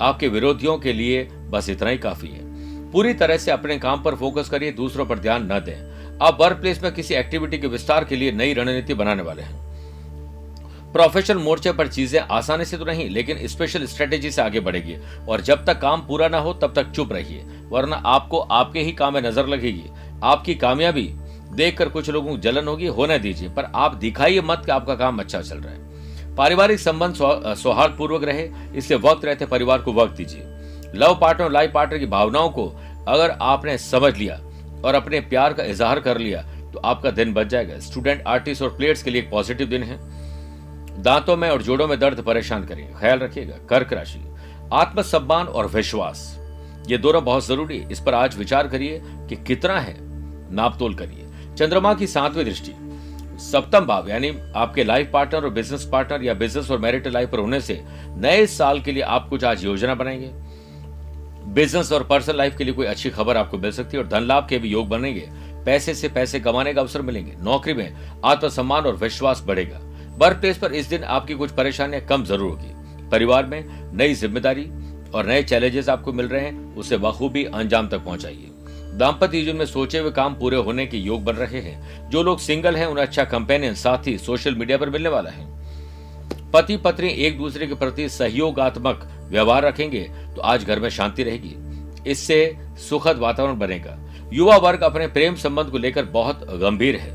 आपके 0.00 0.28
विरोधियों 0.28 0.78
के 0.78 0.92
लिए 0.92 1.24
बस 1.24 1.68
इतना 1.68 1.90
ही 1.90 1.98
काफ़ी 1.98 2.28
है। 2.28 2.44
पूरी 2.92 3.14
तरह 3.14 3.36
से 3.36 3.50
अपने 3.50 3.78
काम 3.78 4.02
पर 4.02 4.14
फोकस 4.14 4.48
करिए, 4.48 4.72
दूसरों 4.72 5.06
पर 5.06 5.18
ध्यान 5.18 5.52
न 5.52 5.60
दें। 5.60 5.95
आप 6.22 6.38
वर्क 6.40 6.56
प्लेस 6.56 6.82
में 6.82 6.92
किसी 6.94 7.14
एक्टिविटी 7.14 7.58
के 7.58 7.66
विस्तार 7.66 8.04
के 8.04 8.16
लिए 8.16 8.32
नई 8.32 8.52
रणनीति 8.54 8.94
बनाने 8.94 9.22
वाले 9.22 9.42
हैं। 9.42 10.92
प्रोफेशनल 10.92 11.38
मोर्चे 11.38 11.72
पर 11.72 11.88
चीज़ें 11.88 12.20
आसानी 12.20 12.64
से 12.64 12.76
तो 12.78 12.84
नहीं, 12.84 13.08
लेकिन 13.10 13.46
स्पेशल 13.48 13.84
स्ट्रेटेजी 13.86 14.30
से 14.30 14.42
आगे 14.42 14.60
बढ़ेगी। 14.60 14.96
और 15.28 15.40
जब 15.40 15.64
तक 15.64 15.80
काम 15.80 16.06
पूरा 16.06 16.28
ना 16.28 16.38
हो, 16.38 16.52
तब 16.54 16.72
तक 16.74 16.90
चुप 16.90 17.12
रहिए, 17.12 17.44
वरना 17.68 17.96
आपको 18.06 18.38
आपके 18.38 18.80
ही 18.80 18.92
काम 18.92 19.14
में 19.14 19.20
नज़र 19.22 19.46
लगेगी। 19.46 19.84
आपकी 20.24 20.54
कामयाबी 20.54 21.08
देखकर 21.52 21.88
कुछ 21.88 22.10
लोगों 22.10 22.30
को 22.30 22.38
जलन 22.38 22.68
होगी, 22.68 22.86
होने 22.86 23.18
दीजिए, 23.18 23.48
पर 23.48 23.70
आप 23.74 23.94
दिखाइए 23.96 24.40
मत 24.40 24.62
कि 24.66 24.72
आपका 24.72 24.94
काम 24.94 25.18
अच्छा 25.18 25.40
चल 25.40 25.58
रहा 25.58 25.72
है। 25.72 26.34
पारिवारिक 26.36 26.80
संबंध 26.80 27.14
सौहार्द 27.56 27.96
पूर्वक 27.98 28.24
रहे, 28.24 28.48
इसलिए 28.74 29.00
वक्त 29.00 29.24
रहते, 29.24 29.46
परिवार 29.46 29.78
को 29.78 29.92
वक्त 29.92 30.16
दीजिए। 30.16 30.42
लव 30.94 31.18
पार्टनर 31.20 31.50
लाइफ 31.50 31.72
पार्टनर 31.72 31.98
की 31.98 32.06
भावनाओं 32.08 32.50
को 32.50 32.68
अगर 33.08 33.36
आपने 33.42 33.78
समझ 33.78 34.16
लिया 34.16 34.40
और 34.86 34.94
अपने 34.94 35.20
प्यार 35.22 35.52
का 35.52 35.64
इजहार 35.64 36.00
कर 36.00 36.18
लिया 36.18 36.42
तो 36.72 36.80
आपका 36.80 37.10
दिन 37.10 37.32
बच 37.34 37.46
जाएगा। 37.46 37.78
स्टूडेंट 37.80 38.22
आर्टिस्ट 38.26 38.62
और 38.62 38.76
प्लेयर्स 38.76 39.02
के 39.02 39.10
लिए 39.10 39.22
एक 39.22 39.30
पॉजिटिव 39.30 39.68
दिन 39.68 39.82
है। 39.82 39.98
दांतों 41.02 41.36
में 41.36 41.48
और 41.50 41.62
जोड़ों 41.62 41.86
में 41.88 41.98
दर्द 42.00 42.22
परेशान 42.22 42.64
करेगा 42.64 42.98
ख्याल 43.00 43.18
रखिएगा, 43.18 43.56
कर्क 43.68 43.92
राशि। 43.92 44.20
आत्मसम्मान 44.72 45.46
और 45.46 45.66
विश्वास, 45.66 46.20
ये 46.88 46.98
दोनों 46.98 47.24
बहुत 47.24 47.46
ज़रूरी 47.46 47.78
है। 47.78 47.90
इस 47.92 48.00
पर 48.00 48.14
आज 48.14 48.36
विचार 48.38 48.68
करिए 48.68 49.00
कि 49.04 49.36
कितना 49.36 49.78
है, 49.80 49.96
नापतोल 50.54 50.94
करिए। 50.94 51.54
चंद्रमा 51.56 51.92
की 51.94 52.06
सातवीं 52.06 52.44
दृष्टि, 52.44 52.72
सप्तम 53.42 53.86
भाव, 53.86 54.08
यानी 54.08 54.32
आपके 54.56 54.84
लाइफ 54.84 55.10
पार्टनर 55.12 55.44
और 55.44 55.50
बिज़नेस 55.50 55.88
पार्टनर 55.92 56.24
या 56.24 56.34
बिज़नेस 56.34 56.70
और 56.70 56.78
मैरिटल 56.78 57.12
लाइफ 57.12 57.30
पर 57.30 57.38
होने 57.38 57.60
से 57.60 57.80
नए 58.16 58.46
साल 58.48 58.80
के 58.80 58.92
लिए 58.92 59.02
आप 59.04 59.28
कुछ 59.28 59.44
आज 59.44 59.64
योजना 59.64 59.94
बनाएँगे। 59.94 60.30
बिज़नेस 61.46 61.90
और 61.92 62.02
पर्सनल 62.04 62.36
लाइफ 62.36 62.56
के 62.56 62.64
लिए 62.64 62.74
कोई 62.74 62.86
अच्छी 62.86 63.10
खबर 63.10 63.36
आपको 63.36 63.58
मिल 63.58 63.72
सकती 63.72 63.96
है 63.96 64.02
और 64.02 64.08
धन 64.08 64.22
लाभ 64.22 64.46
के 64.48 64.58
भी 64.58 64.68
योग 64.68 64.88
बनेंगे। 64.88 65.28
पैसे 65.66 65.94
से 65.94 66.08
पैसे 66.08 66.40
कमाने 66.40 66.72
का 66.74 66.80
अवसर 66.80 67.02
मिलेंगे। 67.02 67.34
नौकरी 67.40 67.74
में 67.74 67.96
आत्मसम्मान 68.24 68.86
और 68.86 68.96
विश्वास 68.96 69.42
बढ़ेगा। 69.46 69.80
वर्क 70.18 70.36
प्लेस 70.36 70.58
पर 70.58 70.72
इस 70.72 70.86
दिन 70.86 71.04
आपकी 71.04 71.34
कुछ 71.34 71.50
परेशानियाँ 71.50 72.02
कम 72.02 72.24
ज़रूर 72.24 72.50
होगी। 72.50 73.08
परिवार 73.10 73.46
में 73.46 73.64
नई 73.96 74.14
ज़िम्मेदारी 74.14 74.64
और 75.14 75.26
नए 75.26 75.42
चैलेंजेस 75.42 75.88
आपको 75.88 76.12
मिल 76.12 76.28
रहे 76.28 76.40
हैं, 76.40 76.74
उसे 76.74 76.96
बखूबी 76.96 77.44
अंजाम 77.44 77.88
तक 77.88 78.04
पहुंचाइए। 78.04 78.50
दाम्पत्य 78.98 79.42
जीवन 79.42 79.56
में 79.56 79.66
सोचे 79.66 79.98
हुए 79.98 80.10
काम 80.10 80.34
पूरे 80.34 80.56
होने 80.56 80.86
के 80.86 80.96
योग 80.96 81.24
बन 81.24 81.34
रहे 81.34 81.60
हैं। 81.60 82.08
जो 82.10 82.22
लोग 82.22 82.38
सिंगल 82.38 82.76
हैं, 82.76 82.86
उन्हें 82.86 83.04
अच्छा 83.06 83.24
कंपेनियन, 83.24 83.74
साथी, 83.74 84.16
सोशल 84.18 84.54
मीडिया 84.54 84.78
पर 84.78 84.90
मिलने 84.90 85.08
वाला 85.08 85.30
है। 85.30 85.54
पति 86.52 86.76
पत्नी 86.76 87.08
एक 87.08 87.38
दूसरे 87.38 87.66
के 87.66 87.74
प्रति 87.74 88.08
सहयोगात्मक 88.08 89.08
व्यवहार 89.26 89.64
रखेंगे 89.64 90.00
तो 90.34 90.40
आज 90.42 90.64
घर 90.64 90.80
में 90.80 90.88
शांति 90.90 91.22
रहेगी। 91.22 91.54
इससे 92.10 92.56
सुखद 92.80 93.18
वातावरण 93.18 93.58
बनेगा। 93.58 93.98
युवा 94.32 94.56
वर्ग 94.58 94.82
अपने 94.82 95.06
प्रेम 95.08 95.34
संबंध 95.36 95.70
को 95.70 95.78
लेकर 95.78 96.04
बहुत 96.12 96.46
गंभीर 96.52 96.96
है। 96.96 97.14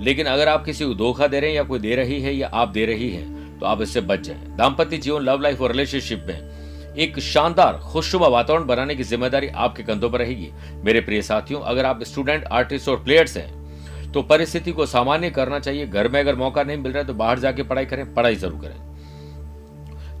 लेकिन 0.00 0.26
अगर 0.26 0.48
आप 0.48 0.64
किसी 0.64 0.84
को 0.84 0.94
धोखा 0.94 1.26
दे 1.26 1.40
रहे 1.40 1.50
हैं 1.50 1.56
या 1.56 1.62
कोई 1.64 1.78
दे 1.78 1.94
रही 1.96 2.20
है 2.22 2.34
या 2.34 2.48
आप 2.48 2.68
दे 2.70 2.84
रही 2.86 3.10
है 3.10 3.58
तो 3.58 3.66
आप 3.66 3.82
इससे 3.82 4.00
बच 4.02 4.20
जाए। 4.20 4.56
दाम्पत्य 4.56 4.96
जीवन 4.98 5.22
लव 5.22 5.40
लाइफ 5.40 5.60
और 5.60 5.70
रिलेशनशिप 5.70 6.24
में 6.28 6.94
एक 6.96 7.18
शानदार, 7.20 7.78
खुशनुमा 7.84 8.26
वातावरण 8.28 8.66
बनाने 8.66 8.94
की 8.94 9.02
ज़िम्मेदारी 9.04 9.48
आपके 9.48 9.82
कंधों 9.82 10.10
पर 10.10 10.18
रहेगी। 10.18 10.50
मेरे 10.84 11.00
प्रिय 11.00 11.22
साथियों, 11.22 11.60
अगर 11.62 11.84
आप 11.84 12.02
स्टूडेंट 12.04 12.44
आर्टिस्ट 12.44 12.88
और 12.88 13.02
प्लेयर्स 13.04 13.36
हैं 13.36 14.12
तो 14.12 14.22
परिस्थिति 14.24 14.72
को 14.72 14.86
सामान्य 14.86 15.30
करना 15.32 15.58
चाहिए। 15.58 15.86
घर 15.86 16.08
में 16.08 16.18
अगर 16.20 16.34
मौका 16.36 16.62
नहीं 16.62 16.76
मिल 16.76 16.92
रहा 16.92 17.00
है 17.00 17.06
तो 17.06 17.14
बाहर 17.14 17.38
जाके 17.38 17.62
पढ़ाई 17.64 17.84
करें, 17.84 18.14
पढ़ाई 18.14 18.36
ज़रूर 18.36 18.60
करें। 18.60 18.93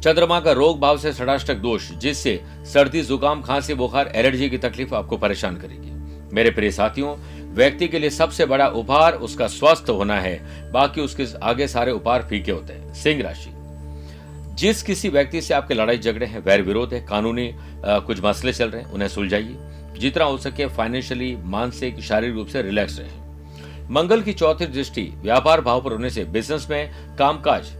चंद्रमा 0.04 0.38
का 0.40 0.52
रोग 0.52 0.80
भाव 0.80 0.98
से 0.98 1.12
षडाष्टक 1.12 1.54
दोष 1.54 1.90
जिससे 1.92 2.40
सर्दी 2.72 3.02
जुकाम 3.02 3.42
खांसी 3.42 3.74
बुखार 3.74 4.10
एलर्जी 4.14 4.48
की 4.50 4.58
तकलीफ़ 4.58 4.94
आपको 4.94 5.16
परेशान 5.16 5.56
करेगी। 5.56 5.90
मेरे 6.34 6.50
प्रिय 6.50 6.70
साथियों 6.70 7.14
व्यक्ति 7.54 7.86
के 7.88 7.98
लिए 7.98 8.10
सबसे 8.10 8.46
बड़ा 8.46 8.66
उपहार 8.68 9.12
उसका 9.18 9.46
स्वस्थ 9.46 9.88
होना 9.90 10.18
है 10.20 10.72
बाकी 10.72 11.00
उसके 11.00 11.26
आगे 11.42 11.68
सारे 11.68 11.92
उपहार 11.92 12.26
फीके 12.30 12.52
होते 12.52 12.72
हैं। 12.72 12.92
सिंह 12.94 13.22
राशि। 13.22 13.50
जिस 14.54 14.82
किसी 14.82 15.08
व्यक्ति 15.08 15.40
से 15.40 15.54
आपके 15.54 15.74
लड़ाई 15.74 15.98
झगड़े 15.98 16.26
हैं 16.26 16.42
वैर 16.44 16.62
विरोध 16.62 16.92
है 16.94 17.00
कानूनी 17.00 17.48
आ, 17.48 17.98
कुछ 17.98 18.20
मसले 18.24 18.52
चल 18.52 18.70
रहे 18.70 18.82
हैं 18.82 18.92
उन्हें 18.92 19.08
सुलझाइए। 19.08 19.56
जितना 19.98 20.24
हो 20.24 20.36
सके 20.38 20.66
फाइनेंशियली 20.66 21.36
मानसिक 21.36 22.00
शारीरिक 22.00 22.36
रूप 22.36 22.48
से 22.48 22.62
रिलैक्स 22.62 22.98
रहे। 22.98 23.88
मंगल 23.90 24.22
की 24.22 24.32
चौथी 24.32 24.66
दृष्टि 24.66 25.02
व्यापार 25.16 25.60
भाव 25.60 25.82
पर 25.82 25.92
होने 25.92 26.10
से 26.10 26.24
बिज़नेस 26.24 26.66
में 26.70 27.16
कामकाज 27.16 27.72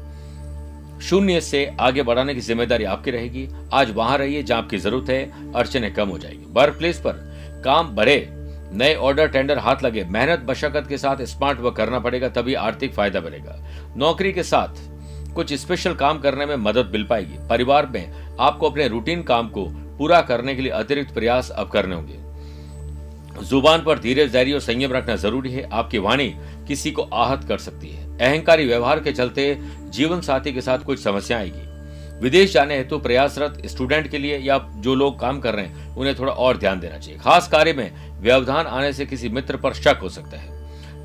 शून्य 1.04 1.40
से 1.40 1.64
आगे 1.80 2.02
बढ़ाने 2.02 2.34
की 2.34 2.40
ज़िम्मेदारी 2.40 2.84
आपकी 2.84 3.10
रहेगी। 3.10 3.48
आज 3.72 3.90
वहाँ 3.90 4.16
रहिए 4.18 4.42
जहाँ 4.42 4.62
आपकी 4.62 4.78
ज़रूरत 4.78 5.10
है, 5.10 5.52
अड़चने 5.52 5.90
कम 5.90 6.08
हो 6.08 6.18
जाएगी। 6.18 6.44
वर्क 6.52 6.78
प्लेस 6.78 7.00
पर 7.00 7.12
काम 7.64 7.94
बढ़े, 7.96 8.16
नए 8.72 8.94
ऑर्डर 8.96 9.28
टेंडर 9.28 9.58
हाथ 9.58 9.82
लगे, 9.82 10.04
मेहनत, 10.04 10.46
मशक्कत 10.50 10.86
के 10.88 10.98
साथ 10.98 11.22
स्मार्ट 11.24 11.60
वर्क 11.60 11.76
करना 11.76 11.98
पड़ेगा, 11.98 12.28
तभी 12.30 12.54
आर्थिक 12.56 12.94
फ़ायदा 12.94 13.20
मिलेगा। 13.20 13.56
नौकरी 13.96 14.32
के 14.32 14.42
साथ 14.42 15.34
कुछ 15.34 15.52
स्पेशल 15.54 15.94
काम 15.94 16.18
करने 16.18 16.46
में 16.46 16.56
मदद 16.58 16.90
मिल 16.92 17.04
पाएगी। 17.04 17.38
परिवार 17.48 17.86
में 17.86 18.36
आपको 18.40 18.70
अपने 18.70 18.88
रूटीन 18.88 19.22
काम 19.22 19.48
को 19.48 19.64
पूरा 19.98 20.20
करने 20.22 20.54
के 20.54 20.62
लिए 20.62 20.72
अतिरिक्त 20.72 21.14
प्रयास 21.14 21.50
अब 21.50 21.68
करने 21.68 21.94
होंगे। 21.94 23.44
ज़ुबान 23.44 23.82
पर 23.84 23.98
धीरे 23.98 24.26
धैर्य 24.28 24.52
और 24.52 24.60
संयम 24.60 24.92
रखना 24.92 25.16
ज़रूरी 25.16 25.52
है। 25.52 25.68
आपकी 25.72 25.98
वाणी 25.98 26.28
किसी 26.68 26.90
को 26.90 27.02
आहत 27.02 27.44
कर 27.44 27.58
सकती 27.58 27.88
है। 27.88 28.03
अहंकारी 28.20 28.66
व्यवहार 28.66 29.00
के 29.00 29.12
चलते 29.12 29.58
जीवन 29.88 30.20
साथी 30.20 30.52
के 30.52 30.60
साथ 30.60 30.78
कुछ 30.78 31.02
समस्या 31.02 31.38
आएगी। 31.38 32.20
विदेश 32.20 32.52
जाने 32.52 32.76
हेतु 32.76 32.98
प्रयासरत 32.98 33.62
स्टूडेंट 33.66 34.08
के 34.08 34.18
लिए 34.18 34.38
या 34.38 34.58
जो 34.76 34.94
लोग 34.94 35.20
काम 35.20 35.40
कर 35.40 35.54
रहे 35.54 35.64
हैं, 35.64 35.94
उन्हें 35.96 36.14
थोड़ा 36.18 36.32
और 36.32 36.56
ध्यान 36.56 36.80
देना 36.80 36.98
चाहिए। 36.98 37.20
खास 37.20 37.48
कार्य 37.48 37.72
में 37.72 38.20
व्यवधान 38.20 38.66
आने 38.66 38.92
से 38.92 39.06
किसी 39.06 39.28
मित्र 39.28 39.56
पर 39.56 39.72
शक 39.72 39.98
हो 40.02 40.08
सकता 40.08 40.36
है। 40.36 40.52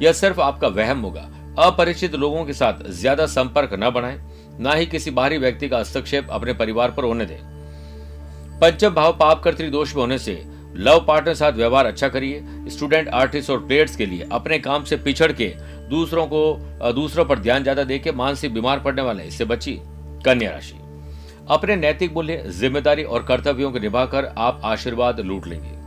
यह 0.01 0.13
सिर्फ़ 0.13 0.41
आपका 0.41 0.67
वहम 0.67 1.01
होगा। 1.01 1.27
अपरिचित 1.59 2.15
लोगों 2.15 2.45
के 2.45 2.53
साथ 2.53 2.83
ज़्यादा 2.89 3.25
संपर्क 3.25 3.69
न 3.73 3.89
बनाएँ, 3.89 4.19
न 4.59 4.73
ही 4.75 4.85
किसी 4.85 5.11
बाहरी 5.11 5.37
व्यक्ति 5.37 5.69
का 5.69 5.77
हस्तक्षेप 5.77 6.27
अपने 6.29 6.53
परिवार 6.53 6.91
पर 6.91 7.03
होने 7.03 7.25
दें। 7.25 7.37
पंचम 8.59 8.89
भाव, 8.89 9.11
पाप 9.13 9.47
दोष 9.47 9.95
में 9.95 10.01
होने 10.01 10.17
से 10.17 10.43
लव 10.75 11.05
पार्टनर 11.07 11.33
साथ 11.33 11.51
व्यवहार 11.51 11.85
अच्छा 11.85 12.07
करिए। 12.07 12.43
स्टूडेंट 12.69 13.07
आर्टिस्ट 13.07 13.49
और 13.49 13.59
प्लेयर्स 13.59 13.95
के 13.95 14.05
लिए 14.05 14.27
अपने 14.31 14.59
काम 14.59 14.83
से 14.83 14.97
पिछड़ 14.97 15.31
के 15.31 15.53
दूसरों 15.89 16.25
को 16.27 16.91
दूसरों 16.93 17.25
पर 17.25 17.39
ध्यान 17.39 17.63
ज़्यादा 17.63 17.83
देके 17.83 18.11
मानसिक 18.11 18.53
बीमार 18.53 18.79
पड़ने 18.79 19.01
वाले 19.01 19.23
इससे 19.23 19.45
बची 19.45 19.79
कन्या 20.25 20.51
राशि। 20.51 20.75
अपने 21.49 21.75
नैतिक 21.75 22.13
मूल्य, 22.13 22.43
ज़िम्मेदारी 22.49 23.03
और 23.03 23.23
कर्तव्यों 23.23 23.71
को 23.71 23.79
निभाकर 23.79 24.25
आप 24.37 24.61
आशीर्वाद 24.65 25.19
लूट 25.19 25.47
लेंगे। 25.47 25.77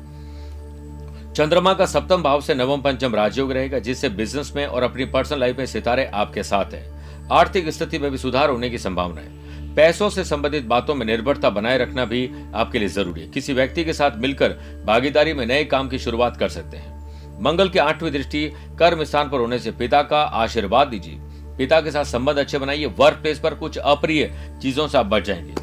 चंद्रमा 1.34 1.72
का 1.74 1.86
सप्तम 1.86 2.22
भाव 2.22 2.40
से 2.40 2.54
नवम 2.54 2.80
पंचम 2.80 3.14
राजयोग 3.14 3.52
रहेगा, 3.52 3.78
जिससे 3.78 4.08
बिज़नेस 4.10 4.52
में 4.56 4.66
और 4.66 4.82
अपनी 4.82 5.04
पर्सनल 5.04 5.40
लाइफ 5.40 5.58
में 5.58 5.66
सितारे 5.66 6.04
आपके 6.06 6.42
साथ 6.42 6.74
हैं। 6.74 7.28
आर्थिक 7.32 7.68
स्थिति 7.68 7.98
में 7.98 8.10
भी 8.10 8.18
सुधार 8.18 8.50
होने 8.50 8.70
की 8.70 8.78
संभावना 8.78 9.20
है। 9.20 9.74
पैसों 9.74 10.08
से 10.10 10.24
संबंधित 10.24 10.64
बातों 10.66 10.94
में 10.94 11.04
निर्भरता 11.06 11.50
बनाए 11.50 11.78
रखना 11.78 12.04
भी 12.04 12.28
आपके 12.54 12.78
लिए 12.78 12.88
ज़रूरी 12.88 13.20
है। 13.20 13.28
किसी 13.28 13.52
व्यक्ति 13.52 13.84
के 13.84 13.92
साथ 13.92 14.16
मिलकर 14.16 14.58
भागीदारी 14.86 15.32
में 15.34 15.44
नए 15.46 15.64
काम 15.64 15.88
की 15.88 15.98
शुरुआत 15.98 16.36
कर 16.36 16.48
सकते 16.48 16.76
हैं। 16.76 17.01
मंगल 17.42 17.68
की 17.68 17.78
आठवीं 17.78 18.10
दृष्टि 18.10 18.52
कर्म 18.78 19.04
स्थान 19.04 19.30
पर 19.30 19.40
होने 19.40 19.58
से 19.58 19.70
पिता 19.70 20.02
का 20.02 20.22
आशीर्वाद 20.22 20.88
दीजिए। 20.88 21.14
पिता 21.58 21.80
के 21.80 21.90
साथ 21.90 22.04
संबंध 22.04 22.38
अच्छे 22.38 22.58
बनाइए 22.58 22.86
वर्क 22.86 23.16
प्लेस 23.16 23.38
पर 23.38 23.54
कुछ 23.54 23.78
अप्रिय 23.78 24.32
चीज़ों 24.62 24.88
से 24.88 24.98
आप 24.98 25.06
बच 25.06 25.22
जाएँगे। 25.22 25.54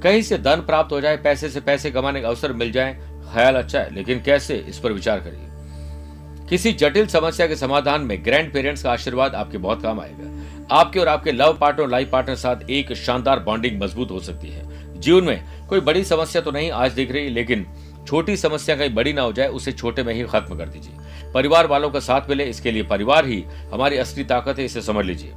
कहीं 0.00 0.22
से 0.22 0.38
धन 0.38 0.56
प्राप्त 0.56 0.92
हो 0.92 1.00
जाए, 1.00 1.16
पैसे 1.16 1.48
से 1.48 1.60
पैसे 1.60 1.90
कमाने 1.90 2.20
का 2.20 2.28
अवसर 2.28 2.52
मिल 2.52 2.72
जाए, 2.72 2.94
ख्याल 3.32 3.54
अच्छा 3.54 3.80
है, 3.80 3.94
लेकिन 3.94 4.22
कैसे? 4.22 4.56
इस 4.56 4.78
पर 4.78 4.92
विचार 4.92 5.20
करिए। 5.20 6.46
किसी 6.48 6.72
जटिल 6.72 7.06
समस्या 7.06 7.46
के 7.46 7.56
समाधान 7.56 8.00
में 8.00 8.24
ग्रैंड 8.24 8.52
पेरेंट्स 8.52 8.82
का 8.82 8.92
आशीर्वाद 8.92 9.34
आपके 9.34 9.58
बहुत 9.58 9.82
काम 9.82 10.00
आएगा। 10.00 10.34
आपके 10.76 11.00
और 11.00 11.08
आपके 11.08 11.32
लव 11.32 11.58
पार्टनर 11.60 11.82
और 11.82 11.90
लाइफ 11.90 12.10
पार्टनर 12.10 12.36
साथ 12.36 12.70
एक 12.70 12.92
शानदार 12.92 13.40
बॉन्डिंग 13.40 13.82
मज़बूत 13.82 14.10
हो 14.10 14.20
सकती 14.20 14.48
है। 14.48 15.00
जीवन 15.00 15.24
में 15.24 15.66
कोई 15.68 15.80
बड़ी 15.80 16.04
समस्या 16.04 16.42
तो 16.42 16.50
नहीं 16.50 16.70
आज 16.70 16.92
दिख 16.92 17.12
रही, 17.12 17.28
लेकिन 17.28 17.66
छोटी 18.08 18.36
समस्या 18.36 18.76
कहीं 18.76 18.94
बड़ी 18.94 19.12
ना 19.12 19.22
हो 19.22 19.32
जाए, 19.32 19.46
उसे 19.48 19.72
छोटे 19.72 20.02
में 20.02 20.12
ही 20.14 20.22
खत्म 20.24 20.56
कर 20.58 20.68
दीजिए। 20.68 21.32
परिवार 21.32 21.66
वालों 21.66 21.90
का 21.90 22.00
साथ 22.00 22.28
मिले, 22.30 22.44
इसके 22.44 22.70
लिए 22.70 22.82
परिवार 22.84 23.26
ही 23.26 23.44
हमारी 23.72 23.96
असली 23.96 24.24
ताकत 24.24 24.58
है, 24.58 24.64
इसे 24.64 24.82
समझ 24.82 25.04
लीजिए। 25.04 25.32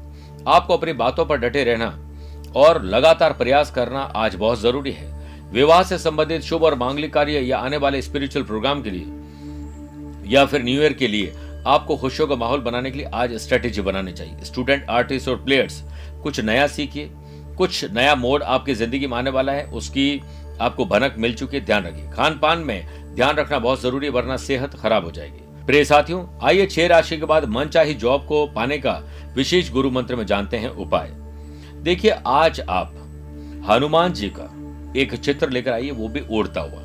आपको 0.48 0.78
अपनी 0.78 0.94
बातों 0.96 1.26
पर 1.26 1.38
डटे 1.38 1.64
रहना 1.64 1.88
और 2.56 2.84
लगातार 2.86 3.34
प्रयास 3.34 3.72
करना 3.72 4.02
आज 4.16 4.36
बहुत 4.36 4.62
ज़रूरी 4.62 4.92
है। 4.92 5.10
विवाह 5.52 5.84
से 5.84 5.98
संबंधित 5.98 6.42
शुभ 6.42 6.64
और 6.64 6.76
मांगलिक 6.76 7.14
कार्य 7.14 7.40
या 7.42 7.58
आने 7.60 7.78
वाले 7.78 8.02
स्पिरिचुअल 8.02 8.46
प्रोग्राम 8.46 8.82
के 8.82 8.90
लिए 8.90 10.32
या 10.32 10.46
फिर 10.46 10.64
न्यू 10.64 10.82
ईयर 10.82 10.94
के 10.94 11.08
लिए 11.08 11.34
आपको 11.68 11.98
खुशियों 11.98 12.28
का 12.28 12.36
माहौल 12.36 12.60
बनाने 12.62 12.92
के 12.92 12.98
लिए 12.98 13.10
आज 13.14 13.34
स्ट्रेटेजी 13.38 13.82
बनानी 13.82 14.12
चाहिए। 14.14 14.46
स्टूडेंट 14.46 14.86
आर्टिस्ट 14.90 15.28
और 15.30 15.44
प्लेयर्स 15.44 15.84
कुछ 16.24 16.40
नया 16.42 16.68
सीखिए। 16.70 17.10
कुछ 17.58 17.84
नया 17.94 18.16
मोड 18.16 18.44
आपकी 18.44 18.74
ज़िंदगी 18.74 19.08
में 19.08 19.18
आने 19.18 19.30
वाला 19.30 19.52
है, 19.52 19.66
उसकी 19.66 20.22
आपको 20.62 20.86
भनक 20.86 21.16
मिल 21.18 21.34
चुकी 21.34 21.58
है, 21.58 21.66
ध्यान 21.66 21.84
रखिए। 21.84 22.10
खान 22.10 22.38
पान 22.40 22.60
में 22.60 23.16
ध्यान 23.16 23.36
रखना 23.36 23.60
बहुत 23.60 23.82
ज़रूरी 23.82 24.06
है, 24.06 24.12
वरना 24.12 24.38
सेहत 24.38 24.74
खराब 24.74 25.06
हो 25.06 25.12
जाएगी। 25.12 25.66
प्रिय 25.66 25.86
साथियों, 25.86 26.26
आइए 26.44 26.66
छह 26.66 26.88
राशि 26.88 27.18
के 27.18 27.26
बाद 27.26 27.46
मन 27.46 27.66
चाही 27.66 27.94
जॉब 27.94 28.26
को 28.26 28.46
पाने 28.48 28.78
का 28.78 29.02
विशेष 29.36 29.72
गुरु 29.72 29.92
मंत्र 29.92 30.16
में 30.16 30.26
जानते 30.26 30.58
हैं 30.58 30.70
उपाय। 30.70 31.12
देखिए, 31.84 32.12
आज 32.28 32.62
आप 32.62 32.94
हनुमान 33.70 34.14
जी 34.14 34.32
का 34.38 34.50
एक 35.00 35.16
चित्र 35.16 35.50
लेकर 35.50 35.74
आइए, 35.74 35.92
वो 35.92 36.08
भी 36.08 36.20
उड़ता 36.32 36.62
हुआ। 36.62 36.82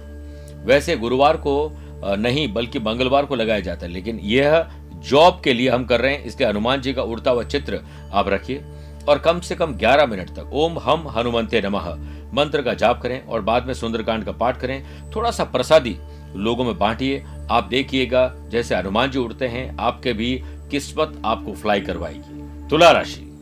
वैसे 0.64 0.96
गुरुवार 0.96 1.36
को 1.36 1.72
नहीं, 2.04 2.52
बल्कि 2.52 2.78
मंगलवार 2.78 3.24
को 3.24 3.34
लगाया 3.34 3.60
जाता 3.60 3.86
है, 3.86 3.92
लेकिन 3.92 4.18
यह 4.22 4.66
जॉब 4.94 5.40
के 5.44 5.52
लिए 5.52 5.68
हम 5.68 5.84
कर 5.84 6.00
रहे 6.00 6.12
हैं, 6.12 6.24
इसलिए 6.24 6.48
हनुमान 6.48 6.80
जी 6.80 6.92
का 6.92 7.02
उड़ता 7.02 7.30
हुआ 7.30 7.44
चित्र 7.44 7.80
आप 8.12 8.28
रखिए। 8.28 8.64
और 9.08 9.18
कम 9.18 9.40
से 9.40 9.54
कम 9.54 9.72
11 9.74 10.06
मिनट 10.06 10.30
तक, 10.30 10.50
ओम 10.52 10.78
हम 10.78 11.08
हनुमंते 11.08 11.60
नमः। 11.60 11.94
मंत्र 12.34 12.62
का 12.62 12.74
जाप 12.74 13.02
करें 13.02 13.26
और 13.26 13.40
बाद 13.40 13.66
में 13.66 13.74
सुंदरकांड 13.74 14.24
का 14.24 14.32
पाठ 14.32 14.60
करें। 14.60 15.10
थोड़ा 15.16 15.30
सा 15.30 15.44
प्रसादी 15.44 15.96
लोगों 16.36 16.64
में 16.64 16.78
बांटिए। 16.78 17.24
आप 17.50 17.64
देखिएगा, 17.64 18.34
जैसे 18.48 18.74
हनुमान 18.74 19.10
जी 19.10 19.18
उड़ते 19.18 19.46
हैं, 19.46 19.76
आपके 19.80 20.12
भी 20.12 20.42
किस्मत 20.70 21.22
आपको 21.24 21.52
फ्लाई 21.52 21.80
करवाएगी। 21.80 22.68
तुला 22.68 22.90
राशि। 22.90 23.32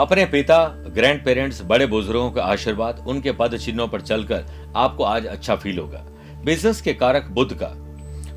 अपने 0.00 0.24
पिता 0.24 0.64
ग्रैंड 0.68 1.24
पेरेंट्स 1.24 1.62
बड़े 1.62 1.86
बुज़ुर्गों 1.86 2.30
का 2.30 2.42
आशीर्वाद, 2.42 3.04
उनके 3.08 3.32
पद 3.32 3.56
चिन्हों 3.56 3.88
पर 3.88 4.00
चलकर 4.00 4.44
आपको 4.76 5.04
आज 5.04 5.26
अच्छा 5.26 5.56
फील 5.56 5.78
होगा। 5.78 6.04
बिज़नेस 6.44 6.80
के 6.80 6.94
कारक 6.94 7.24
बुद्ध 7.24 7.58
का। 7.62 7.86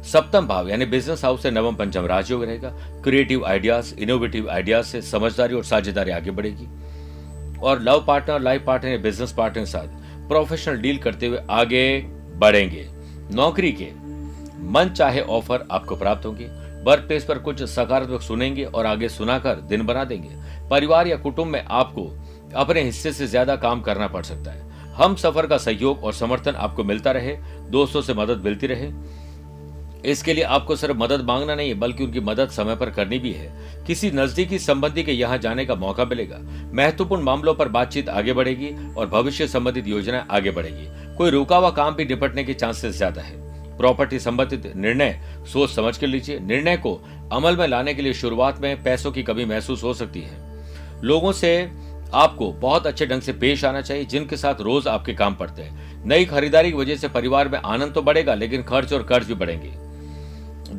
सप्तम 0.03 0.47
भाव, 0.47 0.69
यानी 0.69 0.85
बिज़नेस 0.85 1.25
हाउस 1.25 1.43
से 1.43 1.51
नवम, 1.51 1.75
पंचम 1.75 2.05
राजयोग 2.05 2.43
रहेगा। 2.43 2.69
क्रिएटिव 3.03 3.45
आइडियाज़ 3.45 3.95
इनोवेटिव 3.95 4.49
आइडियाज़ 4.49 4.85
से 4.85 5.01
समझदारी 5.01 5.55
और 5.55 5.63
साझेदारी 5.63 6.11
आगे 6.11 6.31
बढ़ेगी। 6.31 6.67
और 7.63 7.81
love 7.81 8.03
partner, 8.07 8.39
life 8.39 8.63
partner 8.65 8.97
business 8.99 9.31
partner 9.31 9.63
के 9.63 9.71
साथ 9.71 10.27
प्रोफेशनल 10.27 10.77
डील 10.77 10.97
करते 10.97 11.27
हुए 11.27 11.39
आगे 11.51 11.99
बढ़ेंगे। 12.37 12.87
नौकरी 13.31 13.71
के 13.71 13.91
मन 14.71 14.89
चाहे 14.89 15.21
ऑफ़र 15.21 15.67
आपको 15.71 15.95
प्राप्त 15.95 16.25
होंगे। 16.25 16.45
वर्क 16.83 17.03
प्लेस 17.07 17.23
पर 17.23 17.37
कुछ 17.39 17.63
सकारात्मक 17.63 18.21
सुनेंगे 18.21 18.63
और 18.65 18.85
आगे 18.85 19.09
सुनाकर 19.09 19.55
दिन 19.61 19.85
बना 19.85 20.03
देंगे। 20.03 20.29
परिवार 20.69 21.07
या 21.07 21.17
कुटुंब 21.17 21.47
में 21.47 21.63
आपको 21.63 22.03
अपने 22.55 22.81
हिस्से 22.81 23.11
से 23.11 23.27
ज़्यादा 23.27 23.55
काम 23.55 23.81
करना 23.81 24.07
पड़ 24.07 24.23
सकता 24.23 24.51
है। 24.51 24.71
हम 24.93 25.15
सफ़र 25.15 25.47
का 25.47 25.57
सहयोग 25.57 26.03
और 26.03 26.13
समर्थन 26.13 26.55
आपको 26.55 26.83
मिलता 26.83 27.11
रहे, 27.11 27.35
दोस्तों 27.69 28.01
से 28.01 28.13
मदद 28.13 28.43
मिलती 28.45 28.67
रहे। 28.67 28.91
इसके 30.05 30.33
लिए 30.33 30.43
आपको 30.43 30.75
सिर्फ़ 30.75 30.97
मदद 30.97 31.21
मांगना 31.21 31.55
नहीं, 31.55 31.73
बल्कि 31.75 32.03
उनकी 32.03 32.19
मदद 32.19 32.49
समय 32.49 32.75
पर 32.75 32.89
करनी 32.89 33.19
भी 33.19 33.31
है। 33.31 33.51
किसी 33.87 34.11
नजदीकी 34.11 34.59
संबंधी 34.59 35.03
के 35.03 35.11
यहाँ 35.11 35.37
जाने 35.37 35.65
का 35.65 35.75
मौका 35.75 36.05
मिलेगा। 36.05 36.39
महत्वपूर्ण 36.73 37.23
मामलों 37.23 37.53
पर 37.53 37.69
बातचीत 37.69 38.09
आगे 38.09 38.33
बढ़ेगी 38.33 38.69
और 38.97 39.07
भविष्य 39.07 39.47
संबंधित 39.47 39.87
योजना 39.87 40.25
आगे 40.31 40.51
बढ़ेगी। 40.51 41.15
कोई 41.17 41.29
रुका 41.29 41.57
हुआ 41.57 41.69
काम 41.71 41.95
भी 41.95 42.05
निपटने 42.05 42.43
के 42.43 42.53
चांसेस 42.53 42.95
ज़्यादा 42.97 43.21
है। 43.21 43.41
प्रॉपर्टी 43.77 44.19
संबंधित 44.19 44.71
निर्णय 44.75 45.19
सोच 45.53 45.69
समझ 45.69 45.97
कर 45.97 46.07
लीजिए। 46.07 46.39
निर्णय 46.39 46.77
को 46.77 46.93
अमल 47.31 47.57
में 47.57 47.67
लाने 47.67 47.93
के 47.93 48.01
लिए 48.01 48.13
शुरुआत 48.13 48.61
में 48.61 48.83
पैसों 48.83 49.11
की 49.11 49.23
कमी 49.23 49.45
महसूस 49.45 49.83
हो 49.83 49.93
सकती 49.93 50.21
है। 50.21 50.41
लोगों 51.03 51.31
से 51.31 51.71
आपको 52.13 52.51
बहुत 52.51 52.87
अच्छे 52.87 53.05
ढंग 53.05 53.21
से 53.21 53.33
पेश 53.33 53.63
आना 53.65 53.81
चाहिए, 53.81 54.05
जिनके 54.05 54.37
साथ 54.37 54.61
रोज 54.61 54.87
आपके 54.87 55.13
काम 55.13 55.35
पड़ते 55.35 55.61
हैं। 55.61 56.03
नई 56.05 56.25
खरीदारी 56.25 56.71
की 56.71 56.77
वजह 56.77 56.95
से 56.95 57.07
परिवार 57.07 57.47
में 57.47 57.59
आनंद 57.59 57.93
तो 57.93 58.01
बढ़ेगा, 58.01 58.33
लेकिन 58.33 58.63
खर्च 58.63 58.93
और 58.93 59.03
कर्ज 59.03 59.27
भी 59.27 59.33
बढ़ेंगे। 59.33 59.82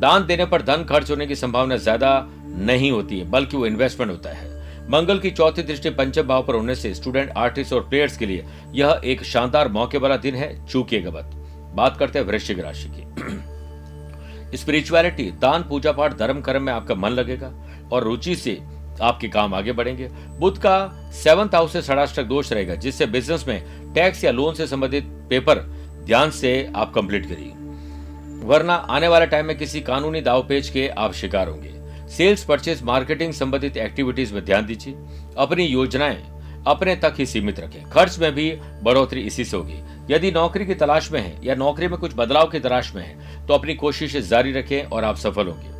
दान 0.04 0.26
देने 0.26 0.44
पर 0.46 0.62
धन 0.62 0.84
खर्च 0.84 1.10
होने 1.10 1.26
की 1.26 1.34
संभावना 1.34 1.76
ज़्यादा 1.76 2.08
नहीं 2.66 2.90
होती 2.92 3.18
है, 3.18 3.30
बल्कि 3.30 3.56
वो 3.56 3.66
इन्वेस्टमेंट 3.66 4.10
होता 4.12 4.30
है। 4.30 4.52
मंगल 4.90 5.18
की 5.18 5.30
चौथी 5.30 5.62
दृष्टि 5.62 5.90
पंचम 5.90 6.22
भाव 6.22 6.42
पर 6.46 6.54
होने 6.54 6.74
से 6.74 6.92
स्टूडेंट 6.94 7.30
आर्टिस्ट 7.36 7.72
और 7.72 7.88
प्लेयर्स 7.88 8.16
के 8.16 8.26
लिए 8.26 8.44
यह 8.72 9.00
एक 9.04 9.22
शानदार 9.24 9.68
मौके 9.68 9.98
वाला 9.98 10.16
दिन 10.18 10.34
है 10.34 10.66
चूकिएगा 10.66 11.10
मत 11.10 11.30
बात 11.76 11.96
करते 11.96 12.18
हैं 12.18 12.26
वृश्चिक 12.26 12.58
राशि 12.58 12.88
की। 12.88 14.56
स्पिरिचुअलिटी 14.56 15.30
दान 15.40 15.62
पूजा 15.62 15.92
पाठ 15.92 16.18
धर्म, 16.18 16.40
कर्म 16.40 16.62
में 16.62 16.72
आपका 16.72 16.94
मन 16.94 17.10
लगेगा 17.10 17.52
और 17.92 18.04
रुचि 18.04 18.36
से 18.36 18.58
आपके 19.02 19.28
काम 19.28 19.54
आगे 19.54 19.72
बढ़ेंगे। 19.72 20.08
बुद्ध 20.38 20.56
का 20.58 21.10
सेवंथ 21.14 21.54
हाउस 21.54 21.72
से 21.72 21.82
षडाष्टक 21.82 22.24
दोष 22.26 22.52
रहेगा, 22.52 22.74
जिससे 22.74 23.06
बिज़नेस 23.06 23.48
में 23.48 23.92
टैक्स 23.94 24.24
या 24.24 24.30
लोन 24.32 24.54
से 24.54 24.66
संबंधित 24.66 25.04
पेपर 25.30 25.66
ध्यान 26.06 26.30
से 26.32 26.72
आप 26.76 26.92
कंप्लीट 26.94 27.26
करिए। 27.26 27.63
वरना 28.44 28.74
आने 28.74 29.08
वाले 29.08 29.26
टाइम 29.26 29.46
में 29.46 29.58
किसी 29.58 29.80
कानूनी 29.80 30.20
दाव 30.20 30.38
दावपेच 30.38 30.68
के 30.68 30.88
आप 30.88 31.12
शिकार 31.12 31.48
होंगे। 31.48 31.72
सेल्स 32.08 32.44
परचेज 32.44 32.82
मार्केटिंग 32.82 33.32
संबंधित 33.32 33.76
एक्टिविटीज़ 33.76 34.34
में 34.34 34.44
ध्यान 34.44 34.66
दीजिए। 34.66 34.94
अपनी 35.38 35.64
योजनाएँ 35.64 36.24
अपने 36.66 36.96
तक 36.96 37.14
ही 37.18 37.26
सीमित 37.26 37.60
रखें। 37.60 37.90
खर्च 37.90 38.18
में 38.18 38.34
भी 38.34 38.50
बढ़ोतरी 38.82 39.20
इसी 39.20 39.44
से 39.44 39.56
होगी। 39.56 39.80
यदि 40.10 40.30
नौकरी 40.32 40.66
की 40.66 40.74
तलाश 40.74 41.10
में 41.12 41.20
है 41.20 41.46
या 41.46 41.54
नौकरी 41.54 41.88
में 41.88 41.98
कुछ 41.98 42.12
बदलाव 42.16 42.46
की 42.46 42.60
तलाश 42.60 42.94
में 42.94 43.02
है 43.06 43.46
तो 43.46 43.54
अपनी 43.54 43.74
कोशिशें 43.74 44.22
जारी 44.22 44.52
रखें 44.52 44.82
और 44.82 45.04
आप 45.04 45.16
सफल 45.16 45.46
होंगे। 45.46 45.70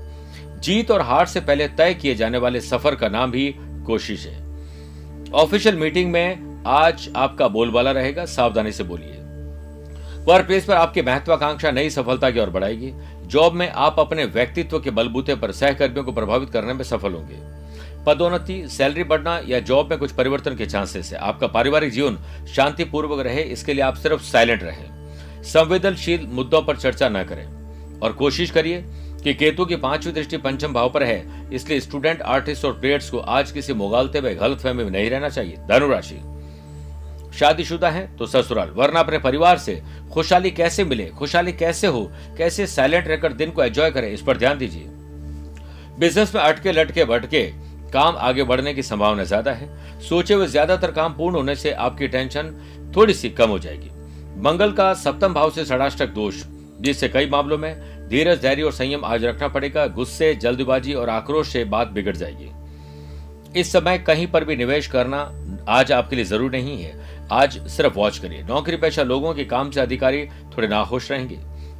जीत 0.61 0.91
और 0.91 1.01
हार 1.01 1.27
से 1.27 1.41
पहले 1.41 1.69
तय 1.69 1.95
किए 1.95 2.15
जाने 2.15 2.39
वाले 2.39 2.61
सफ़र 2.61 2.95
का 2.95 3.09
नाम 3.09 3.31
भी 3.31 3.55
कोशिश। 3.87 4.27
है 4.27 4.43
ऑफिशियल 5.35 5.77
मीटिंग 5.77 6.13
में 6.13 6.63
आज 6.67 7.11
आपका 7.17 7.49
बोलबाला 7.49 7.91
रहेगा। 7.91 8.25
सावधानी 8.27 8.73
से 8.73 8.85
बोलिए। 8.85 9.14
वर्क 10.25 10.47
प्लेस 10.47 10.65
पर 10.65 10.75
आपकी 10.75 11.03
महत्वाकांक्षा 11.03 11.71
नई 11.71 11.91
सफलता 11.91 12.31
की 12.31 12.41
ओर 12.41 12.51
बढ़ाएगी। 12.51 12.93
जॉब 13.27 13.53
में 13.53 13.71
आप 13.71 13.97
अपने 13.99 14.25
व्यक्तित्व 14.25 14.81
के 14.81 14.91
बलबूते 14.91 15.35
पर 15.35 15.53
सहकर्मियों 15.53 16.05
को 16.05 16.13
प्रभावित 16.13 16.51
करने 16.51 16.73
में 16.73 16.85
सफल 16.85 17.13
होंगे। 17.13 17.35
पदोन्नति, 18.05 18.69
सैलरी 18.69 19.05
बढ़ना 19.05 19.41
या 19.47 19.61
जॉब 19.61 19.91
में 19.91 19.99
कुछ 19.99 20.13
परिवर्तन 20.13 20.57
के 20.57 20.67
चांसेस 20.67 21.13
है। 21.13 21.19
आपका 21.19 21.47
पारिवारिक 21.47 21.91
जीवन 21.91 22.19
शांतिपूर्वक 22.57 23.21
रहे, 23.21 23.43
इसके 23.43 23.75
लिए 23.75 23.83
आप 23.83 23.95
सिर्फ़ 23.95 24.23
साइलेंट 24.23 24.63
रहें। 24.63 25.13
संवेदनशील 25.43 26.27
मुद्दों 26.27 26.63
पर 26.63 26.77
चर्चा 26.77 27.09
न 27.09 27.25
करें। 27.25 27.49
और 28.01 28.13
कोशिश 28.13 28.51
करिए 28.51 28.85
कि 29.25 29.35
केतु 29.35 29.65
की 29.65 29.77
पांचवी 29.77 30.13
दृष्टि 30.13 30.37
पंचम 30.37 30.73
भाव 30.73 30.91
पर 30.91 31.03
है, 31.03 31.49
इसलिए 31.53 31.81
स्टूडेंट, 31.81 32.23
आर्टिस्ट 32.23 32.65
और 32.65 32.73
प्लेयर्स 32.73 33.11
को 33.11 33.19
आज 33.19 33.51
किसी 33.51 33.73
मुगालते 33.73 34.21
में 34.21 34.41
गलत 34.41 34.59
फहमी 34.59 34.85
में 34.85 34.91
नहीं 34.91 35.11
रहना 35.11 35.29
चाहिए। 35.29 35.57
धनुराशि। 35.57 36.34
शादीशुदा 37.35 37.89
है 37.91 38.07
तो 38.17 38.27
ससुराल। 38.27 38.71
वरना 38.71 39.01
अपने 39.01 39.19
परिवार 39.19 39.59
से 39.59 39.81
खुशहाली 40.13 40.51
कैसे 40.51 40.85
मिले? 40.85 41.07
खुशहाली 41.09 41.53
कैसे 41.53 41.87
हो? 41.87 42.11
कैसे 42.39 42.67
साइलेंट 42.67 43.09
रहकर 43.09 43.33
दिन 43.33 43.51
को 43.51 43.65
एंजॉय 43.65 43.91
करें? 43.91 44.11
इस 44.13 44.23
पर 44.23 44.37
ध्यान 44.37 44.59
दीजिए। 44.59 44.87
बिज़नेस 45.99 46.35
में 46.35 46.41
अटके, 46.43 46.73
लटके, 46.73 47.05
भटके 47.05 47.43
काम 47.93 48.17
आगे 48.19 48.45
बढ़ने 48.45 48.75
की 48.75 48.83
संभावना 48.83 49.25
ज़्यादा 49.25 49.53
है। 49.53 49.69
सोचे 50.01 50.35
हुए 50.35 50.47
ज़्यादातर 50.47 50.91
काम 50.91 51.13
पूर्ण 51.13 51.37
होने 51.37 51.55
से 51.57 51.73
आपकी 51.73 52.09
टेंशन 52.09 52.55
थोड़ी 52.97 53.15
सी 53.15 53.31
कम 53.31 53.51
हो 53.51 53.59
जाएगी। 53.59 53.91
मंगल 54.41 54.73
का 54.73 54.93
सप्तम 54.95 55.35
भाव 55.35 55.51
से 55.51 55.65
षडाष्टक 55.65 56.09
दोष। 56.11 56.43
जिससे 56.81 57.09
कई 57.09 57.29
मामलों 57.29 57.59
में 57.59 58.09
धीरज, 58.09 58.41
धैर्य 58.43 58.63
और 58.63 58.73
संयम 58.73 59.05
आज 59.05 59.25
रखना 59.25 59.49
पड़ेगा। 59.49 59.87
गुस्से, 59.89 60.35
जल्दबाजी 60.35 60.95
और 60.95 61.09
आक्रोश 61.11 61.49
से 61.49 61.65
बात 61.67 61.89
बिगड़ 61.89 62.17
जाएगी। 62.17 63.61
इस 63.61 63.73
समय 63.73 63.99
कहीं 63.99 64.27
पर 64.27 64.45
भी 64.45 64.57
निवेश 64.57 64.87
करना 64.87 65.19
आज 65.69 65.93
आपके 65.93 66.17
लिए 66.17 66.25
ज़रूरी 66.25 66.59
नहीं 66.59 66.83
है। 66.83 67.14
आज 67.33 67.59
सिर्फ़ 67.69 67.95
वॉच 67.95 68.19
करिए। 68.19 68.43
नौकरी 68.43 68.77
पेशा 68.77 69.03
लोगों 69.03 69.35
के 69.35 69.45
काम 69.45 69.71
से 69.71 69.81
अधिकारी 69.81 70.25
थोड़े 70.49 70.69
नाखुश 70.69 71.11
रहेंगे। 71.11 71.39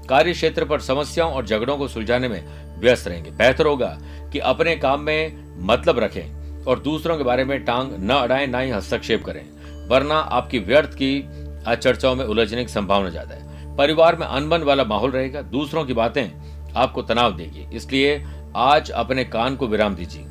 कार्य 0.09 0.33
क्षेत्र 0.33 0.65
पर 0.65 0.81
समस्याओं 0.81 1.33
और 1.33 1.47
झगड़ों 1.47 1.77
को 1.77 1.89
सुलझाने 1.89 2.29
में 2.29 2.43
व्यस्त 2.81 3.09
रहेंगे। 3.09 3.31
बेहतर 3.31 3.67
होगा 3.67 3.99
कि 4.33 4.39
अपने 4.41 4.77
काम 4.77 5.01
में 5.01 5.57
मतलब 5.67 5.99
रखें 5.99 6.65
और 6.65 6.79
दूसरों 6.81 7.17
के 7.17 7.25
बारे 7.25 7.45
में 7.45 7.65
टांग 7.65 7.93
न 8.01 8.11
अड़ाएँ, 8.11 8.47
ना 8.47 8.59
ही 8.59 8.71
हस्तक्षेप 8.71 9.25
करें, 9.25 9.45
वरना 9.89 10.15
आपकी 10.15 10.59
व्यर्थ 10.61 10.95
की 10.95 11.21
चर्चाओं 11.75 12.15
में 12.15 12.25
उलझने 12.25 12.65
की 12.65 12.73
संभावना 12.73 13.11
ज़्यादा 13.11 13.35
है। 13.35 13.77
परिवार 13.77 14.17
में 14.17 14.27
अनबन 14.27 14.63
वाला 14.63 14.85
माहौल 14.85 15.11
रहेगा। 15.11 15.43
दूसरों 15.43 15.85
की 15.85 15.93
बातें 15.95 16.29
आपको 16.77 17.03
तनाव 17.03 17.37
देगी। 17.37 17.67
इसलिए 17.77 18.25
आज 18.57 18.91
अपने 18.93 19.25
कान 19.27 19.57
को 19.57 19.67
विराम 19.67 19.95
दीजिए। 19.95 20.25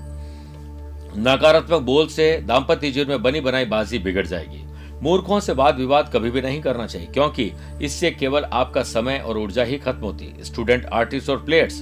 नकारात्मक 1.19 1.81
बोल 1.81 2.07
से 2.07 2.35
दाम्पत्य 2.43 2.91
जीवन 2.91 3.09
में 3.09 3.23
बनी 3.23 3.41
बनाई 3.41 3.65
बाजी 3.65 3.99
बिगड़ 3.99 4.25
जाएगी। 4.27 4.62
मूर्खों 5.03 5.39
से 5.39 5.53
वाद 5.53 5.77
विवाद 5.77 6.09
कभी 6.13 6.29
भी 6.31 6.41
नहीं 6.41 6.61
करना 6.61 6.85
चाहिए, 6.87 7.07
क्योंकि 7.07 7.51
इससे 7.81 8.11
केवल 8.11 8.43
आपका 8.43 8.83
समय 8.83 9.17
और 9.19 9.37
ऊर्जा 9.37 9.63
ही 9.63 9.77
खत्म 9.77 9.99
होती 9.99 10.25
है। 10.25 10.43
स्टूडेंट 10.43 10.85
आर्टिस्ट 10.85 11.29
और 11.29 11.43
प्लेयर्स 11.45 11.81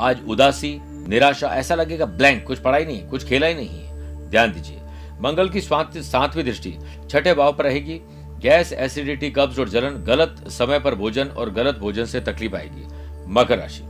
आज 0.00 0.22
उदासी, 0.28 0.78
निराशा, 1.08 1.48
ऐसा 1.48 1.74
लगेगा 1.74 2.06
ब्लैंक 2.06 2.44
कुछ 2.46 2.58
पढ़ाई 2.58 2.84
नहीं, 2.84 3.06
कुछ 3.08 3.24
खेला 3.24 3.46
ही 3.46 3.54
नहीं 3.54 3.68
है। 3.68 4.30
ध्यान 4.30 4.52
दीजिए, 4.52 4.80
मंगल 5.20 5.48
की 5.48 5.60
सातवीं 5.60 6.44
दृष्टि, 6.44 6.74
छठे 7.10 7.34
भाव 7.34 7.52
पर 7.52 7.64
रहेगी, 7.64 8.00
गैस 8.42 8.72
एसिडिटी 8.72 9.30
कब्ज 9.30 9.58
और 9.58 9.68
जलन, 9.68 10.02
गलत 10.04 10.44
समय 10.50 10.78
पर 10.78 10.94
भोजन 10.94 11.28
और 11.28 11.50
गलत 11.52 11.78
भोजन 11.78 12.04
से 12.04 12.20
तकलीफ़ 12.22 12.56
आएगी। 12.56 12.86
मकर 13.30 13.58
राशि। 13.58 13.82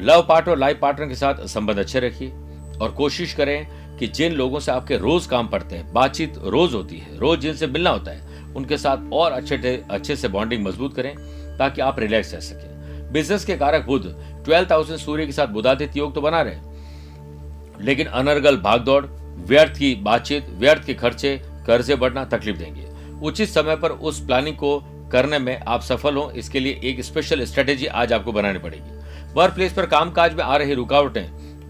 लव 0.00 0.24
पार्टनर 0.28 0.50
और 0.50 0.58
लाइफ 0.58 0.78
पार्टनर 0.78 1.08
के 1.08 1.14
साथ 1.14 1.46
संबंध 1.48 1.78
अच्छे 1.78 2.00
रखिए 2.00 2.30
और 2.80 2.94
कोशिश 2.96 3.32
करें 3.34 3.66
कि 3.98 4.06
जिन 4.06 4.32
लोगों 4.32 4.60
से 4.60 4.72
आपके 4.72 4.96
रोज 4.96 5.26
काम 5.26 5.48
पड़ते 5.48 5.76
हैं, 5.76 5.92
बातचीत 5.92 6.34
रोज 6.38 6.74
होती 6.74 6.98
है, 6.98 7.18
रोज 7.18 7.40
जिनसे 7.40 7.66
मिलना 7.66 7.90
होता 7.90 8.10
है, 8.10 8.54
उनके 8.54 8.78
साथ 8.78 9.12
और 9.12 9.32
अच्छे 9.32 9.84
अच्छे 9.90 10.16
से 10.16 10.28
बॉन्डिंग 10.28 10.64
मज़बूत 10.64 10.94
करें, 10.94 11.14
ताकि 11.58 11.80
आप 11.80 11.98
रिलैक्स 11.98 12.34
रह 12.34 12.40
सकें। 12.40 13.12
बिज़नेस 13.12 13.44
के 13.44 13.56
कारक 13.56 13.86
बुध 13.86 14.06
ट्वेल्थ 14.44 14.72
हाउस 14.72 15.04
सूर्य 15.04 15.26
के 15.26 15.32
साथ 15.32 15.46
बुधादित्य 15.46 16.00
योग 16.00 16.14
तो 16.14 16.20
बना 16.20 16.42
रहे। 16.42 17.84
लेकिन 17.84 18.06
अनर्गल 18.06 18.56
भागदौड़ 18.56 19.04
व्यर्थ 19.46 19.78
की 19.78 19.94
बातचीत, 19.94 20.46
व्यर्थ 20.50 20.84
के 20.84 20.94
खर्चे, 20.94 21.40
कर्जे 21.66 21.96
बढ़ना 21.96 22.24
तकलीफ़ 22.24 22.56
देंगे। 22.56 22.86
उचित 23.22 23.48
समय 23.48 23.76
पर 23.76 23.90
उस 23.90 24.24
प्लानिंग 24.26 24.56
को 24.56 24.78
करने 25.12 25.38
में 25.38 25.60
आप 25.68 25.82
सफल 25.82 26.16
हो, 26.16 26.30
इसके 26.30 26.60
लिए 26.60 26.80
एक 26.84 27.00
स्पेशल 27.00 27.44
स्ट्रेटेजी 27.44 27.86
आज 27.86 28.12
आपको 28.12 28.32
बनानी 28.32 28.58
पड़ेगी। 28.58 29.34
वर्क 29.34 29.54
प्लेस 29.54 29.72
पर 29.72 29.86
कामकाज 29.86 30.34
में 30.34 30.44
आ 30.44 30.56
रही 30.56 30.74
रुकावटें 30.74 31.24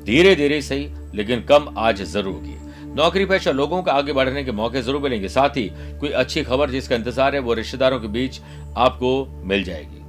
धीरे 0.04 0.34
धीरे 0.36 0.62
सही 0.62 0.86
लेकिन 1.16 1.42
कम 1.42 1.74
आज 1.78 2.02
ज़रूर 2.02 2.34
होगी। 2.34 2.56
नौकरी 2.94 3.24
पेशा 3.24 3.50
लोगों 3.52 3.82
को 3.82 3.90
आगे 3.90 4.12
बढ़ने 4.12 4.44
के 4.44 4.52
मौके 4.52 4.82
ज़रूर 4.82 5.02
मिलेंगे। 5.02 5.28
साथ 5.28 5.56
ही 5.56 5.70
कोई 6.00 6.10
अच्छी 6.10 6.42
खबर 6.42 6.70
जिसका 6.70 6.96
इंतज़ार 6.96 7.34
है, 7.34 7.40
वो 7.40 7.54
रिश्तेदारों 7.54 8.00
के 8.00 8.08
बीच 8.08 8.40
आपको 8.76 9.26
मिल 9.44 9.64
जाएगी। 9.64 10.02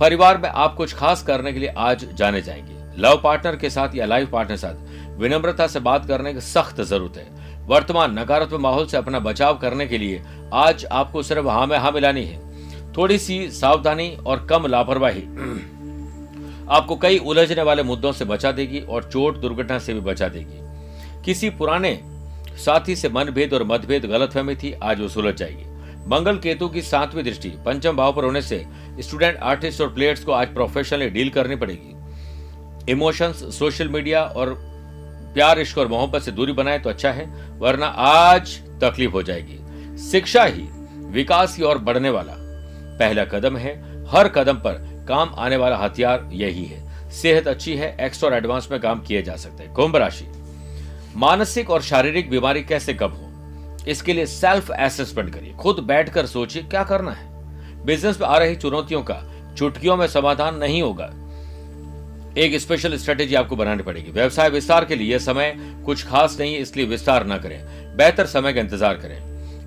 परिवार 0.00 0.38
में 0.38 0.48
आप 0.48 0.74
कुछ 0.76 0.94
खास 0.94 1.22
करने 1.22 1.52
के 1.52 1.58
लिए 1.58 1.72
आज 1.78 2.06
जाने 2.14 2.42
जाएँगे। 2.42 2.78
लव 2.98 3.20
पार्टनर 3.24 3.56
के 3.56 3.70
साथ 3.70 3.94
या 3.94 4.06
लाइफ 4.06 4.30
पार्टनर 4.30 4.56
के 4.56 4.60
साथ 4.60 5.18
विनम्रता 5.18 5.66
से 5.66 5.80
बात 5.80 6.06
करने 6.06 6.32
की 6.34 6.40
सख्त 6.40 6.80
ज़रूरत 6.80 7.16
है। 7.16 7.66
वर्तमान 7.66 8.18
नकारात्मक 8.18 8.60
माहौल 8.60 8.86
से 8.86 8.96
अपना 8.96 9.18
बचाव 9.18 9.58
करने 9.58 9.86
के 9.86 9.98
लिए 9.98 10.22
आज 10.54 10.84
आपको 10.92 11.22
सिर्फ़ 11.22 11.48
हाँ 11.48 11.66
में 11.66 11.76
हाँ 11.78 11.92
मिलानी 11.92 12.24
है। 12.24 12.38
थोड़ी 12.96 13.18
सी 13.18 13.50
सावधानी 13.50 14.08
और 14.26 14.46
कम 14.46 14.66
लापरवाही। 14.66 15.22
आपको 16.70 16.96
कई 16.96 17.18
उलझने 17.18 17.62
वाले 17.62 17.82
मुद्दों 17.82 18.12
से 18.12 18.24
बचा 18.24 18.52
देगी 18.52 18.80
और 18.80 19.04
चोट 19.04 19.36
दुर्घटना 19.36 19.78
से 19.78 19.94
भी 19.94 20.00
बचा 20.00 20.28
देगी। 20.28 21.22
किसी 21.24 21.50
पुराने 21.50 21.98
साथी 22.56 22.96
से 22.96 23.08
मनभेद 23.08 23.54
और 23.54 23.64
मतभेद 23.64 24.04
गलतफहमी 24.04 24.54
थी, 24.54 24.72
आज 24.72 25.00
वो 25.00 25.08
सुलझ 25.08 25.34
जाएगी। 25.34 25.64
मंगल 26.08 26.38
केतु 26.38 26.68
की 26.68 26.82
सातवीं 26.82 27.24
दृष्टि, 27.24 27.48
पंचम 27.66 27.96
भाव 27.96 28.12
पर 28.12 28.24
होने 28.24 28.42
से 28.42 28.64
स्टूडेंट, 29.00 29.36
आर्टिस्ट 29.36 29.80
और 29.80 29.92
प्लेयर्स 29.94 30.24
को 30.24 30.32
आज 30.32 30.54
प्रोफेशनली 30.54 31.08
डील 31.10 31.30
करनी 31.30 31.56
पड़ेगी। 31.56 32.92
इमोशंस, 32.92 33.42
सोशल 33.58 33.88
मीडिया 33.88 34.22
और 34.22 34.54
प्यार 35.34 35.58
इश्क 35.60 35.78
और 35.78 35.88
मोहब्बत 35.88 36.22
से 36.22 36.32
दूरी 36.32 36.52
बनाए 36.52 36.78
तो 36.78 36.90
अच्छा 36.90 37.10
है, 37.10 37.26
वरना 37.58 37.86
आज 37.86 38.58
तकलीफ़ 38.82 39.12
हो 39.12 39.22
जाएगी। 39.22 39.58
शिक्षा 40.10 40.44
ही 40.44 40.68
विकास 41.10 41.56
की 41.56 41.62
ओर 41.62 41.78
बढ़ने 41.78 42.10
वाला 42.10 42.34
पहला 42.98 43.24
कदम 43.24 43.56
है। 43.56 43.74
हर 44.08 44.28
कदम 44.28 44.56
पर 44.56 44.89
काम 45.10 45.34
आने 45.38 45.56
वाला 45.56 45.76
हथियार 45.76 46.28
यही 46.32 46.64
है। 46.64 47.10
सेहत 47.10 47.48
अच्छी 47.48 47.76
है 47.76 47.96
एक्स्ट्रा 48.00 48.28
और 48.30 48.36
एडवांस 48.36 48.68
में 48.70 48.80
काम 48.80 49.00
किए 49.00 49.22
जा 49.22 49.36
सकते 49.36 49.62
हैं। 49.62 49.72
कुंभ 49.72 49.96
राशि। 49.96 50.26
मानसिक 51.16 51.70
और 51.70 51.82
शारीरिक 51.82 52.30
बीमारी 52.30 52.62
कैसे 52.62 52.94
कब 52.94 53.12
हो? 53.12 53.26
इसके 53.88 54.12
लिए 54.12 54.26
सेल्फ 54.26 54.70
एसेसमेंट 54.70 55.34
करिए। 55.34 55.52
खुद 55.52 55.78
बैठकर 55.78 56.26
सोचिए, 56.26 56.62
क्या 56.62 56.84
करना 56.84 57.12
है? 57.12 57.28
बिज़नेस 57.84 58.20
में 58.20 58.28
आ 58.28 58.36
रही 58.38 58.56
चुनौतियों 58.56 59.02
का, 59.02 59.22
चुटकियों 59.56 59.96
में 59.96 60.06
समाधान 60.06 60.56
नहीं 60.56 60.82
होगा। 60.82 61.10
एक 62.38 62.60
स्पेशल 62.60 62.96
स्ट्रेटेजी 62.96 63.34
आपको 63.34 63.56
बनानी 63.56 63.82
पड़ेगी। 63.82 64.10
व्यवसाय 64.10 64.50
विस्तार 64.50 64.84
के 64.84 64.96
लिए 64.96 65.18
समय 65.18 65.54
कुछ 65.84 66.06
खास 66.06 66.36
नहीं 66.40 66.54
है 66.54 66.60
इसलिए 66.60 66.86
विस्तार 66.86 67.26
न 67.26 67.38
करें। 67.38 67.58
बेहतर 67.96 68.26
समय 68.26 68.52
का 68.52 68.60
इंतज़ार 68.60 68.94
करें। 68.94 69.18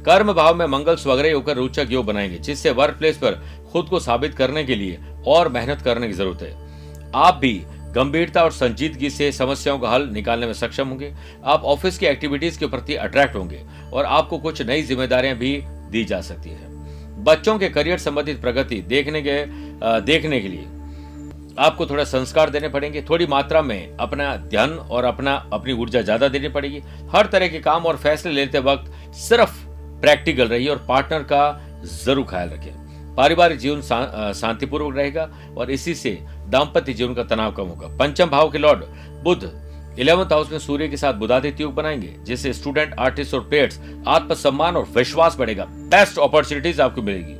कर्म 0.03 0.33
भाव 0.33 0.55
में 0.55 0.65
मंगल 0.65 0.95
स्वग्रह 0.95 1.33
होकर 1.33 1.55
रोचक 1.55 1.87
योग 1.89 2.05
बनाएँगे, 2.05 2.37
जिससे 2.37 2.71
वर्क 2.71 2.95
प्लेस 2.95 3.17
पर 3.17 3.33
खुद 3.73 3.85
को 3.85 3.99
साबित 3.99 4.33
करने 4.35 4.63
के 4.63 4.75
लिए 4.75 4.99
और 5.27 5.49
मेहनत 5.49 5.81
करने 5.81 6.07
की 6.07 6.13
ज़रूरत 6.13 6.41
है। 6.41 7.11
आप 7.15 7.35
भी 7.35 7.53
गंभीरता 7.95 8.43
और 8.43 8.51
संजीदगी 8.51 9.09
से 9.09 9.31
समस्याओं 9.31 9.79
का 9.79 9.89
हल 9.89 10.07
निकालने 10.09 10.45
में 10.45 10.53
सक्षम 10.53 10.87
होंगे। 10.87 11.13
आप 11.45 11.63
ऑफ़िस 11.65 11.97
की 11.97 12.05
एक्टिविटीज़ 12.05 12.59
के 12.59 12.67
प्रति 12.67 12.95
अट्रैक्ट 12.97 13.35
होंगे 13.35 13.61
और 13.93 14.05
आपको 14.05 14.37
कुछ 14.39 14.61
नई 14.61 14.81
जिम्मेदारियाँ 14.83 15.35
भी 15.37 15.55
दी 15.91 16.03
जा 16.05 16.21
सकती 16.21 16.49
है। 16.49 16.71
बच्चों 17.23 17.57
के 17.59 17.69
करियर 17.69 17.97
संबंधित 17.99 18.41
प्रगति 18.41 18.81
देखने 18.87 19.21
के 19.21 19.43
देखने 20.01 20.39
के 20.41 20.47
लिए 20.47 20.67
आपको 21.59 21.85
थोड़ा 21.85 22.03
संस्कार 22.03 22.49
देने 22.49 22.69
पड़ेंगे। 22.69 23.01
थोड़ी 23.01 23.25
मात्रा 23.27 23.61
में 23.61 23.95
अपना 23.97 24.35
ध्यान 24.37 24.71
और 24.71 25.03
अपना, 25.03 25.33
अपनी 25.53 25.73
ऊर्जा 25.73 26.01
ज़्यादा 26.01 26.27
देनी 26.27 26.49
पड़ेगी। 26.49 26.81
हर 27.11 27.27
तरह 27.27 27.47
के 27.47 27.59
काम 27.61 27.85
और 27.85 27.97
फैसले 27.97 28.31
लेते 28.31 28.59
वक्त 28.61 28.91
सिर्फ़ 29.19 29.59
प्रैक्टिकल 30.01 30.47
रहिए 30.47 30.69
और 30.69 30.85
पार्टनर 30.87 31.23
का 31.23 31.81
ज़रूर 31.85 32.25
ख्याल 32.25 32.49
रखें। 32.49 32.82
पारिवारिक 33.17 33.57
जीवन 33.59 33.81
शांतिपूर्वक 34.33 34.95
रहेगा 34.97 35.29
और 35.57 35.71
इसी 35.71 35.95
से 35.95 36.17
दाम्पत्य 36.47 36.93
जीवन 36.93 37.13
का 37.13 37.23
तनाव 37.25 37.51
कम 37.51 37.63
होगा। 37.63 37.87
पंचम 37.97 38.29
भाव 38.29 38.49
के 38.51 38.57
लॉर्ड 38.57 38.83
बुद्ध 39.23 39.51
इलेवंथ 39.99 40.31
हाउस 40.31 40.51
में 40.51 40.57
सूर्य 40.59 40.87
के 40.87 40.97
साथ 40.97 41.13
बुधादित्य 41.13 41.63
योग 41.63 41.73
बनाएँगे, 41.73 42.15
जिससे 42.23 42.53
स्टूडेंट 42.53 42.93
आर्टिस्ट 42.99 43.33
और 43.33 43.41
प्लेयर्स 43.41 43.79
आत्मसम्मान 44.07 44.75
और 44.75 44.87
विश्वास 44.95 45.35
बढ़ेगा। 45.39 45.65
बेस्ट 45.65 46.19
अपॉर्चुनिटीज़ 46.19 46.81
आपको 46.81 47.01
मिलेगी। 47.01 47.35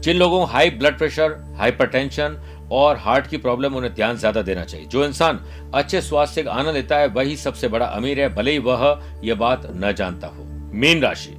जिन 0.00 0.16
लोगों 0.16 0.46
हाई 0.48 0.70
ब्लड 0.70 0.98
प्रेशर 0.98 1.34
हाइपरटेंशन 1.58 2.36
और 2.72 2.96
हार्ट 2.96 3.26
की 3.26 3.36
प्रॉब्लम 3.36 3.74
उन्हें 3.74 3.94
ध्यान 3.94 4.16
ज़्यादा 4.16 4.42
देना 4.42 4.64
चाहिए। 4.64 4.86
जो 4.86 5.04
इंसान 5.04 5.40
अच्छे 5.74 6.00
स्वास्थ्य 6.00 6.42
का 6.42 6.52
आनंद 6.52 6.74
लेता 6.74 6.96
है, 6.96 7.06
वही 7.08 7.36
सबसे 7.36 7.68
बड़ा 7.68 7.86
अमीर 7.86 8.20
है, 8.20 8.28
भले 8.34 8.50
ही 8.50 8.58
वह 8.58 9.02
यह 9.24 9.34
बात 9.34 9.66
न 9.74 9.92
जानता 9.92 10.26
हो। 10.26 10.44
मीन 10.74 11.02
राशि। 11.02 11.36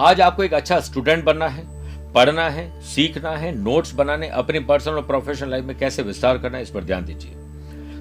आज 0.00 0.20
आपको 0.20 0.44
एक 0.44 0.54
अच्छा 0.54 0.80
स्टूडेंट 0.80 1.24
बनना 1.24 1.48
है। 1.48 1.64
पढ़ना 2.14 2.48
है, 2.50 2.80
सीखना 2.80 3.30
है 3.30 3.54
नोट्स 3.58 3.94
बनाने, 3.94 4.28
अपनी 4.28 4.58
पर्सनल 4.58 4.94
और 4.94 5.02
प्रोफेशनल 5.02 5.50
लाइफ 5.50 5.64
में 5.64 5.78
कैसे 5.78 6.02
विस्तार 6.02 6.38
करना 6.38 6.56
है, 6.56 6.62
इस 6.62 6.70
पर 6.70 6.84
ध्यान 6.84 7.04
दीजिए। 7.04 7.32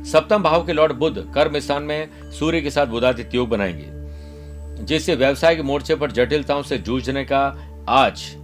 सप्तम 0.06 0.44
भाव 0.44 0.66
के 0.66 0.74
लॉर्ड 0.74 0.94
बुद्ध 0.94 1.32
कर्म 1.36 1.60
स्थान 1.60 1.84
में 1.84 2.10
सूर्य 2.32 2.62
के 2.62 2.70
साथ 2.70 2.88
बुधादित्य 2.88 3.38
योग 3.38 3.50
बनाएँगे, 3.50 3.86
जिससे 4.86 5.16
व्यवसाय 5.16 5.56
के 5.56 5.62
मोर्चे 5.62 5.96
पर 5.96 6.12
जटिलताओं 6.12 6.62
से 6.62 6.78
जूझने 6.78 7.24
का 7.24 7.68
आज 7.90 8.36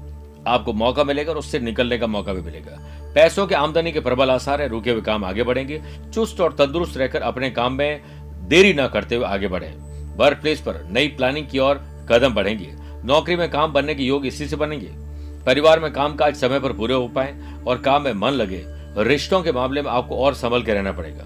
आपको 0.47 0.73
मौका 0.73 1.03
मिलेगा 1.03 1.31
और 1.31 1.37
उससे 1.37 1.59
निकलने 1.59 1.97
का 1.97 2.07
मौका 2.07 2.33
भी 2.33 2.41
मिलेगा। 2.41 2.77
पैसों 3.15 3.47
के 3.47 3.55
आमदनी 3.55 3.91
के 3.91 3.99
प्रबल 3.99 4.31
आसार 4.31 4.61
है, 4.61 4.67
रुके 4.67 4.91
हुए 4.91 5.01
काम 5.01 5.25
आगे 5.25 5.43
बढ़ेंगे, 5.43 5.81
चुस्त 6.13 6.41
और 6.41 6.53
तंदुरुस्त 6.53 6.97
रहकर 6.97 7.21
अपने 7.21 7.49
काम 7.49 7.73
में 7.73 8.01
देरी 8.47 8.73
न 8.73 8.87
करते 8.87 9.15
हुए 9.15 9.25
आगे 9.25 9.47
बढ़े। 9.47 9.73
वर्क 10.17 10.37
प्लेस 10.37 10.61
पर 10.61 10.87
नई 10.91 11.07
प्लानिंग 11.07 11.47
की 11.47 11.59
ओर 11.59 11.75
कदम 12.11 12.33
बढ़ेंगे। 12.33 12.73
नौकरी 13.05 13.35
में 13.35 13.49
काम 13.49 13.73
बनने 13.73 13.95
के 13.95 14.03
योग 14.03 14.25
इसी 14.25 14.47
से 14.47 14.55
बनेंगे। 14.55 15.06
परिवार 15.47 15.79
में 15.79 15.91
काम 15.93 16.15
काज 16.15 16.35
समय 16.35 16.59
पर 16.59 16.73
पूरे 16.73 16.93
हो 16.93 17.07
पाए 17.07 17.35
और 17.67 17.77
काम 17.77 18.03
में 18.03 18.13
मन 18.13 18.31
लगे, 18.31 18.63
रिश्तों 18.97 19.41
के 19.41 19.51
मामले 19.51 19.81
में 19.81 19.89
आपको 19.91 20.15
और 20.15 20.33
संभल 20.33 20.63
के 20.63 20.73
रहना 20.73 20.91
पड़ेगा। 20.91 21.23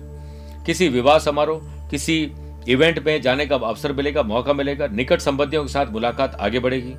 किसी 0.66 0.90
विवाह 0.90 1.20
समारोह, 1.20 1.62
किसी 1.90 2.32
इवेंट 2.70 3.06
में 3.06 3.22
जाने 3.22 3.46
का 3.46 3.56
अवसर 3.56 3.94
मिलेगा, 3.94 4.24
मौका 4.24 4.54
मिलेगा, 4.54 4.88
निकट 4.88 5.20
संबंधियों 5.20 5.64
के 5.64 5.70
साथ 5.70 5.86
मुलाकात 5.86 6.36
आगे 6.36 6.60
बढ़ेगी। 6.60 6.94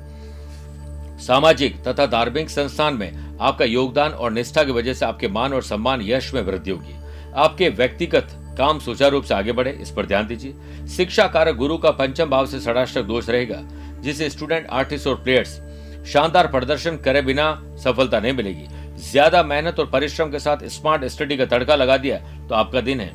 सामाजिक 1.23 1.81
तथा 1.83 2.05
धार्मिक 2.05 2.49
संस्थान 2.49 2.93
में 2.93 3.37
आपका 3.41 3.65
योगदान 3.65 4.11
और 4.11 4.31
निष्ठा 4.31 4.63
की 4.63 4.71
वजह 4.71 4.93
से 4.93 5.05
आपके 5.05 5.27
मान 5.27 5.53
और 5.53 5.63
सम्मान 5.63 6.01
यश 6.01 6.33
में 6.33 6.41
वृद्धि 6.41 6.71
होगी। 6.71 6.95
आपके 7.35 7.69
व्यक्तिगत 7.69 8.39
काम 8.57 8.79
सुचारू 8.79 9.17
रूप 9.17 9.23
से 9.23 9.33
आगे 9.33 9.51
बढ़े, 9.51 9.71
इस 9.71 9.91
पर 9.91 10.05
ध्यान 10.05 10.27
दीजिए। 10.27 10.87
शिक्षा 10.87 11.27
कारक 11.27 11.55
गुरु 11.55 11.77
का 11.77 11.91
पंचम 11.91 12.25
भाव 12.25 12.45
से 12.45 12.59
षडाष्टक 12.59 13.01
दोष 13.01 13.29
रहेगा, 13.29 13.61
जिसे 14.01 14.29
स्टूडेंट, 14.29 14.67
आर्टिस्ट 14.67 15.07
और 15.07 15.15
प्लेयर्स 15.15 15.61
शानदार 16.05 16.47
प्रदर्शन 16.47 16.97
करे 16.97 17.21
बिना 17.21 17.51
सफलता 17.83 18.19
नहीं 18.19 18.33
मिलेगी। 18.33 18.67
ज़्यादा 19.01 19.43
मेहनत 19.43 19.79
और 19.79 19.85
परिश्रम 19.89 20.31
के 20.31 20.39
साथ 20.39 20.67
स्मार्ट 20.69 21.05
स्टडी 21.07 21.37
का 21.37 21.45
तड़का 21.47 21.75
लगा 21.75 21.97
दिया 21.97 22.17
तो 22.49 22.55
आपका 22.55 22.81
दिन 22.81 22.99
है। 22.99 23.11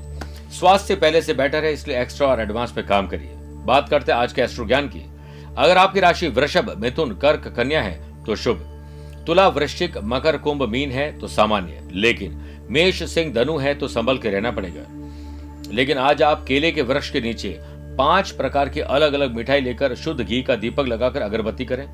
स्वास्थ्य 0.51 0.94
पहले 0.96 1.22
से 1.22 1.35
बेटर 1.35 1.64
है, 1.64 1.72
इसलिए 1.72 2.01
एक्स्ट्रा 2.01 2.27
और 2.29 2.40
एडवांस 2.40 2.72
पे 2.72 2.83
काम 2.85 3.07
करिए। 3.09 3.35
बात 3.66 3.88
करते 3.88 4.12
हैं 4.12 4.18
आज 4.18 4.33
के 4.33 4.42
एस्ट्रो 4.42 4.66
ज्ञान 4.66 4.88
की। 4.88 5.05
अगर 5.57 5.77
आपकी 5.77 6.01
राशि 6.01 6.29
वृषभ, 6.29 6.74
मिथुन, 6.79 7.14
कर्क, 7.16 7.53
कन्या 7.57 7.83
है 7.83 8.24
तो 8.24 8.37
शुभ। 8.37 8.64
तुला, 9.27 9.46
वृश्चिक, 9.48 9.96
मकर, 10.05 10.37
कुंभ, 10.38 10.62
मीन 10.64 10.90
है 10.90 11.11
तो 11.18 11.29
सामान्य 11.29 11.88
लेकिन 11.92 12.40
मेष, 12.70 13.03
सिंह, 13.05 13.33
धनु 13.35 13.57
है 13.59 13.74
तो 13.74 13.88
संभल 13.88 14.18
के 14.18 14.31
रहना 14.31 14.51
पड़ेगा। 14.51 14.87
लेकिन 15.72 15.98
आज 15.98 16.22
आप 16.22 16.44
केले 16.44 16.70
के 16.72 16.83
वृक्ष 16.83 17.11
के 17.11 17.20
नीचे 17.20 17.57
पाँच 17.98 18.31
प्रकार 18.31 18.68
की 18.68 18.81
अलग 18.81 19.12
अलग 19.12 19.35
मिठाई 19.37 19.61
लेकर 19.61 19.94
शुद्ध 19.96 20.20
घी 20.20 20.42
का 20.42 20.57
दीपक 20.57 20.87
लगाकर 20.87 21.22
अगरबत्ती 21.22 21.64
करें। 21.64 21.87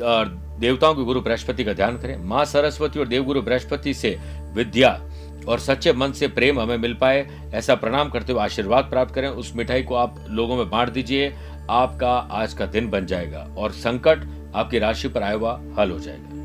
देवताओं 0.00 0.94
के 0.94 1.02
गुरु 1.02 1.20
बृहस्पति 1.20 1.64
का 1.64 1.72
ध्यान 1.72 1.98
करें। 1.98 2.16
माँ 2.24 2.44
सरस्वती 2.44 3.00
और 3.00 3.08
देवगुरु 3.08 3.42
बृहस्पति 3.42 3.94
से 3.94 4.18
विद्या 4.54 4.90
और 5.48 5.58
सच्चे 5.58 5.92
मन 5.92 6.12
से 6.12 6.28
प्रेम 6.28 6.60
हमें 6.60 6.76
मिल 6.78 6.94
पाए, 6.94 7.26
ऐसा 7.54 7.74
प्रणाम 7.74 8.10
करते 8.10 8.32
हुए 8.32 8.42
आशीर्वाद 8.42 8.84
प्राप्त 8.84 9.14
करें। 9.14 9.28
उस 9.28 9.52
मिठाई 9.56 9.82
को 9.82 9.94
आप 9.94 10.24
लोगों 10.30 10.56
में 10.56 10.68
बांट 10.70 10.88
दीजिए, 10.88 11.32
आपका 11.70 12.12
आज 12.32 12.52
का 12.54 12.66
दिन 12.66 12.90
बन 12.90 13.06
जाएगा 13.06 13.46
और 13.58 13.72
संकट 13.72 14.28
आपकी 14.54 14.78
राशि 14.78 15.08
पर 15.08 15.22
आया 15.22 15.34
हुआ 15.34 15.60
हल 15.78 15.90
हो 15.90 15.98
जाएगा। 15.98 16.38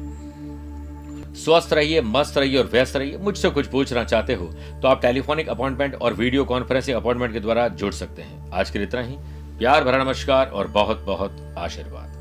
स्वस्थ 1.36 1.74
रहिए, 1.74 2.02
मस्त 2.02 2.38
रहिए 2.38 2.58
और 2.58 2.65
व्यस्त 2.65 2.96
रहिए। 2.96 3.18
मुझसे 3.18 3.50
कुछ 3.50 3.68
पूछना 3.68 4.04
चाहते 4.04 4.34
हो 4.34 4.46
तो 4.82 4.88
आप 4.88 5.02
टेलीफोनिक 5.02 5.50
अपॉइंटमेंट 5.50 5.96
और 5.96 6.13
वीडियो 6.13 6.46
कॉन्फ्रेंसिंग 6.46 6.98
अपॉइंटमेंट 6.98 7.34
के 7.34 7.39
द्वारा 7.39 7.68
जुड़ 7.70 7.94
सकते 7.94 8.22
हैं। 8.22 8.52
आज 8.52 8.70
के 8.70 8.80
लिए 8.80 8.88
इतना 8.88 9.02
ही। 9.02 9.15
प्यार 9.58 9.84
भरा 9.84 10.04
नमस्कार 10.04 10.48
और 10.48 10.68
बहुत 10.70 11.04
बहुत 11.06 11.54
आशीर्वाद। 11.58 12.14